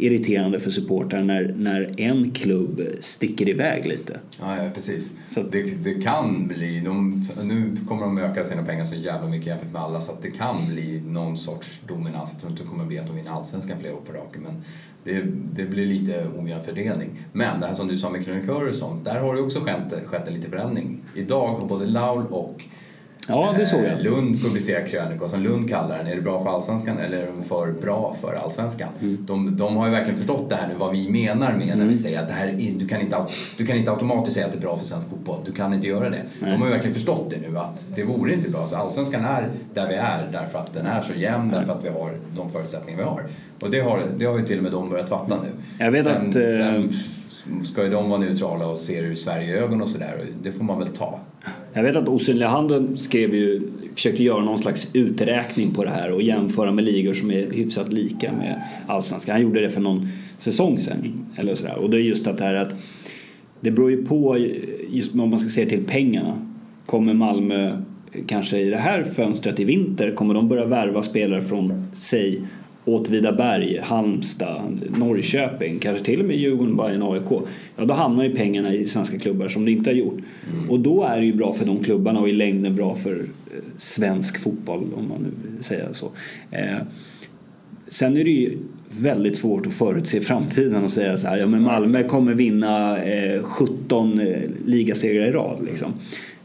[0.00, 4.20] irriterande för supportrar när, när en klubb sticker iväg lite.
[4.40, 5.12] Ja, ja precis.
[5.26, 5.52] Så att...
[5.52, 9.72] det, det kan bli, de, nu kommer de öka sina pengar så jävla mycket jämfört
[9.72, 12.30] med alla så att det kan bli någon sorts dominans.
[12.32, 14.62] Jag tror inte det kommer bli att de vinner allsvenskan flera år på raken men
[15.04, 15.22] det,
[15.54, 17.26] det blir lite ojämn fördelning.
[17.32, 20.06] Men det här som du sa med krönikörer och sånt, där har det också skett,
[20.06, 21.00] skett en liten förändring.
[21.14, 22.64] Idag har både Laul och
[23.30, 23.92] Ja, det såg jag.
[23.92, 26.06] Eh, Lund publicerar krönikor som Lund kallar den.
[26.06, 28.88] Är det bra för Allsvenskan eller är den för bra för Allsvenskan?
[29.00, 29.18] Mm.
[29.26, 31.78] De, de har ju verkligen förstått det här nu, vad vi menar med mm.
[31.78, 33.16] när vi säger att det här du, kan inte,
[33.56, 35.38] du kan inte automatiskt säga att det är bra för svensk fotboll.
[35.44, 36.22] Du kan inte göra det.
[36.40, 36.50] Nej.
[36.50, 38.66] De har ju verkligen förstått det nu, att det vore inte bra.
[38.66, 41.58] Så Allsvenskan är där vi är därför att den är så jämn, Nej.
[41.58, 43.22] därför att vi har de förutsättningar vi har.
[43.60, 45.48] Och det har, det har ju till och med de börjat fatta nu.
[45.84, 46.36] Jag vet sen, att...
[46.36, 46.92] Eh, sen,
[47.62, 50.26] ska ju de vara neutrala och se ur Sverige-ögon och sådär.
[50.42, 51.20] Det får man väl ta.
[51.72, 53.62] Jag vet att Osynliga Handeln skrev ju,
[53.94, 57.92] försökte göra någon slags uträkning på det här och jämföra med ligor som är hyfsat
[57.92, 59.32] lika med Allsvenskan.
[59.32, 61.26] Han gjorde det för någon säsong sedan.
[61.36, 61.76] Eller sådär.
[61.76, 62.74] Och det är just att det här att
[63.60, 64.38] det beror ju på,
[64.88, 66.46] just om man ska se till pengarna.
[66.86, 67.76] Kommer Malmö
[68.26, 72.42] kanske i det här fönstret i vinter, kommer de börja värva spelare från, säg
[72.94, 77.42] Åtvidaberg, Halmstad, Norrköping, kanske till och med Djurgården, Bayern, AIK.
[77.76, 80.18] Ja, då hamnar ju pengarna i svenska klubbar som det inte har gjort.
[80.52, 80.70] Mm.
[80.70, 83.62] Och då är det ju bra för de klubbarna och i längden bra för eh,
[83.76, 86.10] svensk fotboll om man nu säger så.
[86.50, 86.78] Eh,
[87.88, 88.58] sen är det ju
[88.98, 93.42] väldigt svårt att förutse framtiden och säga så här, ja men Malmö kommer vinna eh,
[93.42, 95.92] 17 eh, ligasegrar i rad liksom.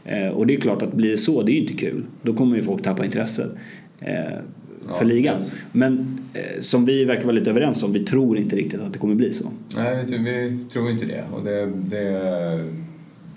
[0.04, 2.02] Eh, och det är klart att blir det så, det är ju inte kul.
[2.22, 3.50] Då kommer ju folk tappa intresset.
[4.88, 5.42] Eh, för ja, ligan.
[5.72, 8.98] Men eh, som vi verkar vara lite överens om, vi tror inte riktigt att det
[8.98, 9.48] kommer bli så.
[9.76, 11.24] Nej, vi, vi tror inte det.
[11.32, 12.64] Och det, det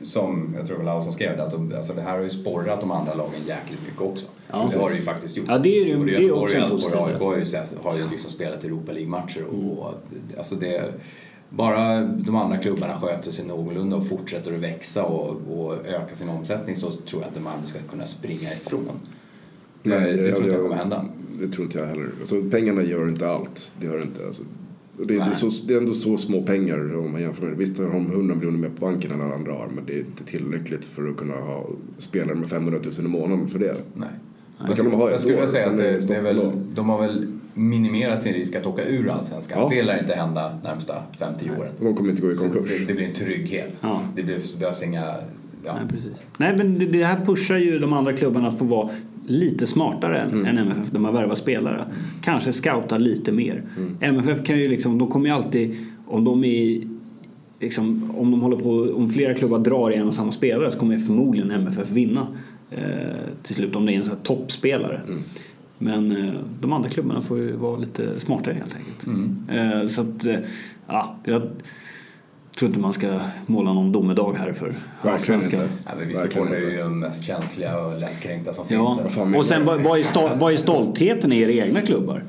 [0.02, 2.30] som jag tror väl alla som skrev det, att de, alltså det här har ju
[2.30, 4.28] sporrat de andra lagen jäkligt mycket också.
[4.52, 5.46] Ja, det har det ju faktiskt gjort.
[5.50, 7.46] Ja, det är ju det är också en positiv AIK har ju,
[7.84, 9.70] har ju liksom spelat Europa League-matcher och, mm.
[9.70, 9.94] och
[10.38, 10.94] alltså det
[11.50, 16.30] bara de andra klubbarna sköter sig någorlunda och fortsätter att växa och, och öka sin
[16.30, 19.00] omsättning så tror jag inte Malmö ska kunna springa ifrån.
[19.84, 21.06] Nej, det, det tror inte jag kommer hända
[21.42, 22.10] det tror inte jag heller.
[22.20, 23.74] Alltså, pengarna gör inte allt.
[23.80, 24.26] Det gör inte.
[24.26, 24.42] Alltså,
[24.98, 27.78] det, det, är så, det är ändå så små pengar om man jämför med Visst
[27.78, 30.24] har de 100 miljoner mer på banken än alla andra har men det är inte
[30.24, 31.68] tillräckligt för att kunna ha
[31.98, 33.76] spelare med 500 000 i månaden för det.
[33.94, 34.10] Nej.
[34.68, 37.28] Det kan de ha jag skulle säga att det, det är väl, de har väl
[37.54, 39.60] minimerat sin risk att åka ur Allsvenskan.
[39.60, 39.70] Ja.
[39.70, 41.72] Det lär inte hända närmsta 5-10 åren.
[41.80, 42.72] De kommer inte gå i konkurs.
[42.80, 43.80] Det, det, blir en trygghet.
[43.84, 44.02] Ja.
[44.16, 45.04] Det behövs inga
[45.66, 45.74] ja.
[45.76, 46.12] Nej, precis.
[46.38, 48.90] Nej, men det- det här pushar ju de andra klubbarna att få vara
[49.30, 51.86] lite smartare än än MFF när man värvar spelare.
[52.22, 53.64] Kanske scouta lite mer.
[54.00, 55.76] MFF kan ju liksom, de kommer ju alltid,
[56.08, 56.82] om de är
[57.62, 60.80] Liksom, om de håller på, om flera klubbar drar i en och samma spelare så
[60.80, 62.28] kommer förmodligen MFF vinna
[62.72, 62.80] eh,
[63.44, 65.02] till slut om det är en sån här toppspelare.
[65.78, 69.08] Men eh, de andra klubbarna får ju vara lite smartare helt enkelt.
[69.50, 70.36] Eh, så att, eh,
[70.88, 71.42] ja, jag
[72.60, 75.62] tror inte man ska måla någon domedag här för Verkligen allsvenskan.
[75.62, 75.74] inte.
[75.86, 79.36] Ja, vi supportrar är ju de mest känsliga och lättkränkta som Ja, finns.
[79.36, 82.24] och sen vad, är stol, vad är stoltheten i era egna klubbar?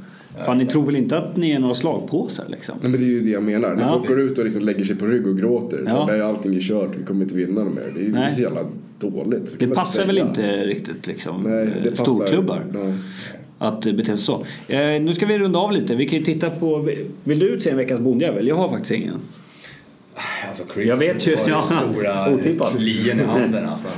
[0.47, 2.75] Fan, ni tror väl inte att ni är några slagpåsar liksom?
[2.83, 3.75] Nej, men det är ju det jag menar.
[3.75, 3.93] När Ja.
[3.93, 5.85] folk går ut och liksom lägger sig på rygg och gråter.
[5.87, 6.05] Ja.
[6.07, 7.93] Där är allting är kört, vi kommer inte vinna något mer.
[7.95, 8.61] Det är ju så jävla
[9.01, 9.57] dåligt.
[9.59, 12.05] Det passar väl inte riktigt liksom Nej, det eh, passar.
[12.05, 12.95] storklubbar Nej.
[13.59, 14.45] att eh, bete sig så.
[14.69, 15.95] Eh, nu ska vi runda av lite.
[15.95, 16.89] Vi kan ju titta på...
[17.25, 18.47] Vill du utse en veckans bondjävel?
[18.49, 19.15] Jag har faktiskt ingen.
[20.49, 22.81] Alltså Chris Jag vet ju, har ju ja, stora otippat.
[22.81, 23.89] lien i handen alltså.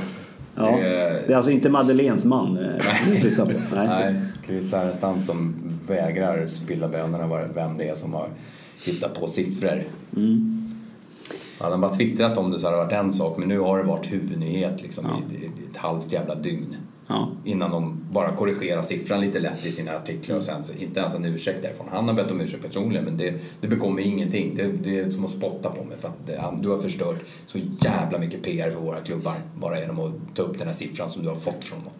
[0.55, 0.77] Ja.
[0.81, 0.87] Det
[1.33, 3.51] är- alltså inte Madeleines man eh, syftar på.
[3.75, 3.87] Nej.
[3.87, 4.15] Nej,
[4.45, 5.55] Chris Härenstam som
[5.87, 8.27] vägrar spilla bönorna vem det är som har
[8.85, 9.83] hittat på siffror.
[10.15, 10.59] Mm.
[11.59, 13.83] Han bara twittrat om det så hade det varit en sak men nu har det
[13.83, 15.35] varit huvudnyhet liksom Ja.
[15.37, 16.75] i ett halvt jävla dygn.
[17.07, 17.31] Ja.
[17.43, 21.25] Innan de bara korrigerar siffran lite lätt i sina artiklar och sen inte ens en
[21.25, 21.87] ursäkt därifrån.
[21.91, 24.55] Han har bett om ursäkt personligen men det, det bekommer ingenting.
[24.55, 27.57] Det, det är som att spotta på mig för att det, du har förstört så
[27.81, 31.23] jävla mycket PR för våra klubbar bara genom att ta upp den här siffran som
[31.23, 31.93] du har fått från någon.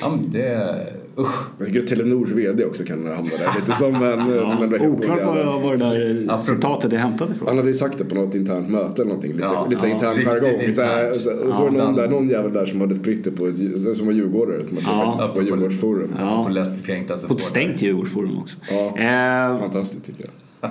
[0.00, 0.76] Ja, men det...
[1.18, 1.28] Usch!
[1.58, 3.60] Jag tycker att Telenors VD också kan hamna där.
[3.60, 7.30] Lite som en, som en Oklart var, var det där eh, Apropå- citatet är hämtat
[7.30, 7.48] ifrån.
[7.48, 9.32] Han hade ju sagt det på något internt möte eller någonting.
[9.32, 10.74] Lite, Ja, lite ja, intern jargong.
[10.74, 12.94] Så här, så, och så var det Ja, någon, där, någon jävel där som hade
[12.94, 13.56] spritt det på ett,
[13.96, 15.26] som var djurgårdare som hade Ja.
[15.26, 16.14] det på Djurgårdsforum.
[16.18, 16.44] Ja.
[16.44, 18.56] På lättkränkta På ett stängt Djurgårdsforum också.
[18.70, 18.98] Ja.
[18.98, 20.24] Eh, Fantastiskt tycker
[20.60, 20.70] jag.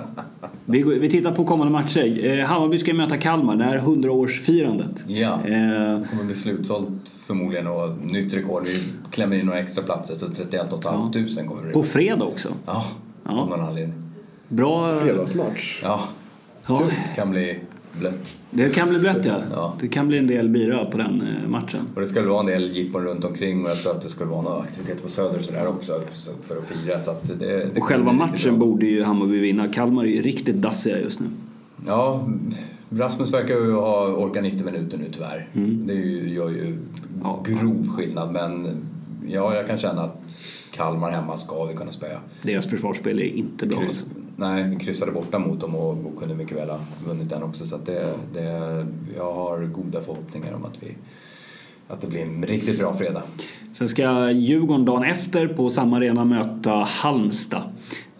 [0.64, 2.26] vi, går- vi tittar på kommande matcher.
[2.38, 3.56] Eh, Hammarby ska möta Kalmar.
[3.56, 5.02] Det här 100-årsfirandet.
[5.06, 5.32] Ja.
[5.44, 5.50] Eh,
[6.00, 6.88] Det kommer bli slutsålt
[7.28, 8.62] förmodligen och nytt rekord.
[8.66, 11.10] Vi klämmer in några extra platser så 31 500
[11.48, 12.48] kommer det på fredag också.
[12.66, 12.84] Ja,
[13.24, 13.30] Ja.
[13.40, 13.94] av någon anledning.
[14.48, 14.98] Bra.
[15.00, 15.80] Fredagsmatch.
[15.82, 16.00] Ja,
[16.66, 16.82] Ja,
[17.16, 17.58] kan bli
[18.00, 18.34] blött.
[18.50, 19.36] det kan bli blött ja.
[19.52, 19.74] Ja.
[19.80, 21.80] Det kan bli en del bira på den eh, matchen.
[21.94, 24.30] Och det ska vara en del jippon runt omkring och jag tror att det skulle
[24.30, 27.00] vara några aktiviteter på Söder och sådär också så- för att fira.
[27.00, 29.68] Så att det, det Och själva matchen borde ju Hammarby vinna.
[29.68, 31.26] Kalmar är ju riktigt dassiga just nu.
[31.86, 32.28] Ja,
[32.90, 35.48] Rasmus verkar ju ha orkat 90 minuter nu tyvärr.
[35.86, 37.20] Det är ju, gör ju Mm.
[37.22, 37.44] Ja.
[37.46, 38.66] grov skillnad men
[39.28, 40.36] ja, jag kan känna att
[40.72, 42.18] Kalmar hemma ska vi kunna spöa.
[42.42, 43.78] Deras försvarsspel är inte bra.
[43.78, 44.06] Kryss, Alltså.
[44.36, 47.66] nej, vi kryssade borta mot dem och, och kunde mycket väl ha vunnit den också.
[47.66, 48.86] Så att det, det,
[49.16, 50.96] jag har goda förhoppningar om att, vi,
[51.88, 53.22] att det blir en riktigt bra fredag.
[53.72, 57.62] Sen ska Djurgården dagen efter på samma arena möta Halmstad.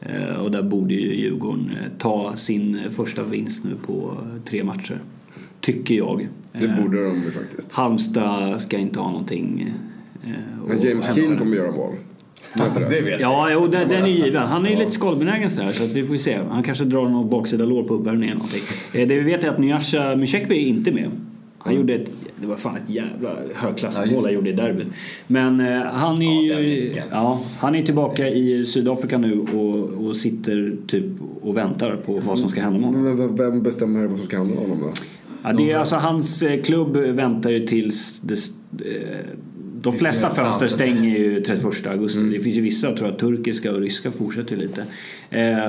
[0.01, 4.65] Eh, Och där borde ju Djurgården eh, ta sin första vinst nu på eh, tre
[4.65, 5.01] matcher.
[5.61, 6.29] Tycker jag.
[6.53, 7.73] Det Eh, borde de ju faktiskt.
[7.73, 9.75] Halmstad ska inte ha någonting...
[10.25, 10.31] eh,
[10.69, 11.37] Men James där.
[11.37, 11.93] kommer göra mål.
[12.91, 13.01] Det?
[13.01, 14.43] vet Ja, jo, den, den är given.
[14.49, 16.39] Han är ju lite skalbenägen sådär så att vi får se.
[16.51, 18.63] Han kanske drar någon baksida lår på uppvärmningen eller någonting.
[19.03, 21.11] Eh, Det vi vet är att Nyasha Mishekwi är inte med.
[21.59, 24.87] Han gjorde ett, det var fan ett jävla högklassigt mål han gjorde i derbyt.
[25.27, 30.17] Men eh, han är Ja, ju ja, han är tillbaka i Sydafrika nu och, och
[30.17, 31.05] sitter typ
[31.43, 33.17] och väntar på vad som ska hända med honom.
[33.17, 34.93] Men vem- bestämmer vad som ska hända med honom då?
[35.43, 38.35] Ja, det är alltså hans eh, klubb väntar ju tills det,
[38.87, 39.19] eh,
[39.83, 42.21] de flesta fönster stänger ju 31 augusti.
[42.21, 44.85] Det finns ju vissa, tror jag, turkiska och ryska fortsätter lite.
[45.31, 45.67] Eh,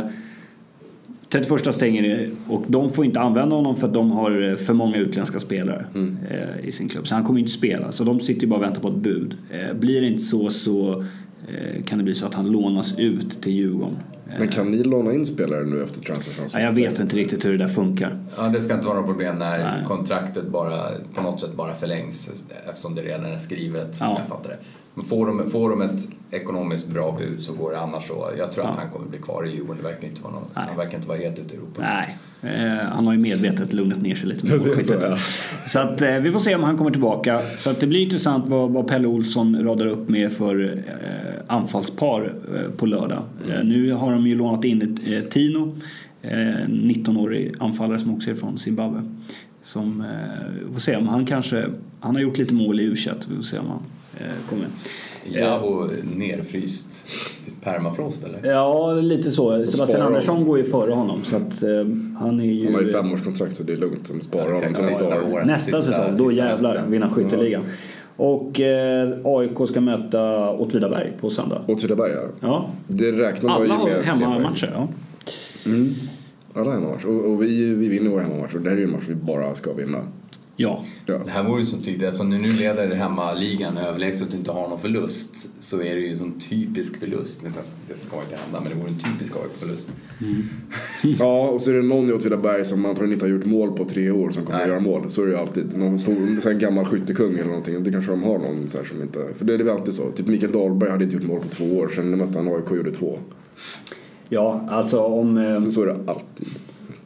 [1.30, 4.98] 31 stänger och de får inte använda honom för att de har eh, för många
[4.98, 5.86] utländska spelare
[6.32, 7.08] eh, i sin klubb.
[7.08, 7.92] Så han kommer inte spela.
[7.92, 9.38] Så de sitter ju bara och väntar på ett bud.
[9.52, 11.04] Eh, blir det inte så så
[11.48, 13.98] eh, kan det bli så att han lånas ut till Djurgården.
[14.28, 16.62] Eh, Men kan ni låna in spelare nu efter transferfönstret?
[16.64, 18.20] ja, jag vet inte riktigt hur det där funkar.
[18.38, 19.84] Ja, det ska inte vara något problem när Nej.
[19.88, 20.78] kontraktet bara
[21.16, 24.16] på något sätt bara förlängs eftersom det redan är skrivet Ja.
[24.20, 24.58] jag fattar det.
[25.04, 28.30] Får de, får de ett ekonomiskt bra bud så går det annars så.
[28.38, 28.82] Jag tror att Ja.
[28.82, 29.78] han kommer bli kvar i Djurgården.
[29.84, 30.66] Det verkar inte vara någon, Nej.
[30.68, 31.82] han verkar inte vara helt ute i Europa.
[31.82, 35.00] Nej, eh, han har ju medvetet lugnat ner sig lite med målskyttet.
[35.02, 35.18] ja.
[35.68, 37.42] Så att eh, vi får se om han kommer tillbaka.
[37.58, 42.34] Så att det blir intressant vad, vad Pelle Olsson radar upp med för eh, anfallspar
[42.56, 43.24] eh, på lördag.
[43.50, 45.76] Eh, nu har de ju lånat in ett, eh, Tino,
[46.22, 46.30] eh,
[46.68, 49.02] 19-årig anfallare som också är från Zimbabwe.
[49.62, 50.08] Som, eh,
[50.68, 51.66] vi får se om han kanske,
[52.00, 52.96] han har gjort lite mål i u
[53.30, 53.80] Vi får se om han
[54.18, 54.68] eh, kommer.
[55.26, 55.88] Jabo
[56.18, 57.08] nerfryst
[57.46, 58.52] typ permafrost eller?
[58.52, 59.66] Ja, lite så.
[59.66, 61.70] Sebastian Andersson går ju före honom så att eh,
[62.20, 62.66] han är ju...
[62.66, 64.08] Han har ju femårskontrakt så det är lugnt.
[64.08, 65.44] Som sparar Ja, honom till nästa år.
[65.46, 67.64] Nästa Sista- säsong, då sista jävlar vinner skytteligan.
[68.16, 71.62] Och eh, AIK ska möta Åtvidaberg på söndag.
[71.68, 72.22] Åtvidaberg ja.
[72.40, 72.70] Ja.
[72.88, 74.04] Det räknar man Alla ju med.
[74.04, 74.70] tre hemmamatcher.
[74.74, 74.88] Ja.
[75.64, 75.96] poäng.
[76.56, 77.08] Alla hemmamatcher.
[77.08, 78.56] Och, och vi, vi vinner våra hemmamatcher.
[78.56, 79.98] Och det här är ju en match vi bara ska vinna.
[80.62, 80.84] Ja.
[81.06, 81.18] Ja.
[81.26, 84.70] Det här vore ju som typ, eftersom ni nu leder hemmaligan överlägset och inte har
[84.70, 87.42] någon förlust så är det ju som typisk förlust.
[87.44, 89.92] Men sen, det ska inte hända, men det vore en typisk AIK-förlust.
[91.20, 93.86] Ja, och så är det någon i Åtvidaberg som antagligen inte har gjort mål på
[93.86, 94.64] tre år som kommer Nej.
[94.64, 95.12] att göra mål.
[95.12, 95.78] Så är det ju alltid.
[95.78, 97.84] Någon for- så gammal skyttekung eller någonting.
[97.84, 99.20] Det kanske de har någon så här som inte...
[99.38, 100.12] För det är väl alltid så.
[100.12, 101.92] Typ Mikael Dahlberg hade inte gjort mål på två år.
[101.96, 103.20] Sen mötte han AIK och gjorde två.
[104.30, 106.48] Ja, alltså om eh, Så, så är det alltid.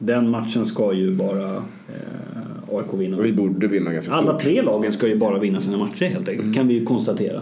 [0.06, 3.18] Den matchen ska ju bara eh, AIK vinna.
[3.18, 4.42] Och vi borde vinna ganska Alla stort.
[4.42, 6.56] tre lagen ska ju bara vinna sina matcher helt enkelt.
[6.56, 7.42] Kan vi ju konstatera.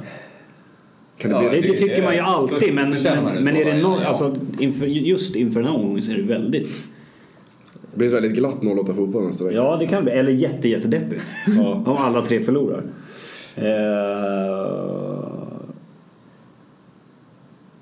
[1.17, 3.45] Kan det Ja, bli Det, det tycker man ju alltid så men, känner man men,
[3.45, 4.07] det men är då, det någon, ja.
[4.07, 6.85] alltså, inför, just inför den här omgången så är det väldigt...
[7.91, 9.55] Det blir ett väldigt glatt 08 fotboll nästa vecka.
[9.55, 10.13] Ja, det kan bli.
[10.13, 11.33] Eller jätte, jättedeppigt.
[11.57, 11.73] Ja.
[11.85, 12.83] Om alla tre förlorar.
[13.55, 14.71] Eh,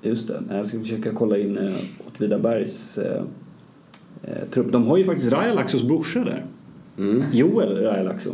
[0.02, 0.42] just det.
[0.50, 1.72] Jag ska försöka kolla in eh,
[2.06, 3.22] Åtvidabergs eh,
[4.50, 4.72] trupp.
[4.72, 6.44] De har ju faktiskt Rajalaxos brorsa där.
[6.98, 7.24] Mm.
[7.32, 8.30] Joel Rajalaxo.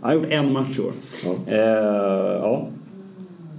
[0.00, 0.92] Han har gjort en match i år.
[1.24, 1.36] Ja.
[1.46, 1.58] Eh,
[2.42, 2.68] ja.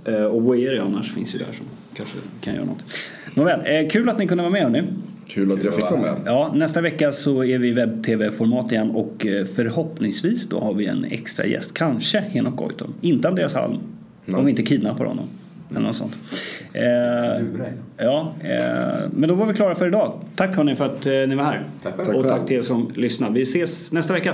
[0.06, 2.84] Eh, och Boeri annars finns ju där som kanske kan göra något.
[3.34, 4.84] Nåväl, eh, kul att ni kunde vara med hörni.
[5.28, 6.16] Kul att jag fick vara med.
[6.26, 10.86] Ja, nästa vecka så är vi i webb-tv-format igen och eh, förhoppningsvis då har vi
[10.86, 11.74] en extra gäst.
[11.74, 12.94] Kanske Henok Goitom.
[13.02, 13.78] Inte Andreas Halm.
[14.28, 15.26] Om vi inte kidnappar honom.
[15.76, 16.16] Eller något sånt.
[16.74, 17.46] Eh,
[17.98, 20.20] ja, eh, men då var vi klara för idag.
[20.36, 21.64] Tack hörni för att eh, ni var här.
[21.84, 23.30] Tack och Tack till er som lyssnar.
[23.30, 24.34] Vi ses nästa vecka.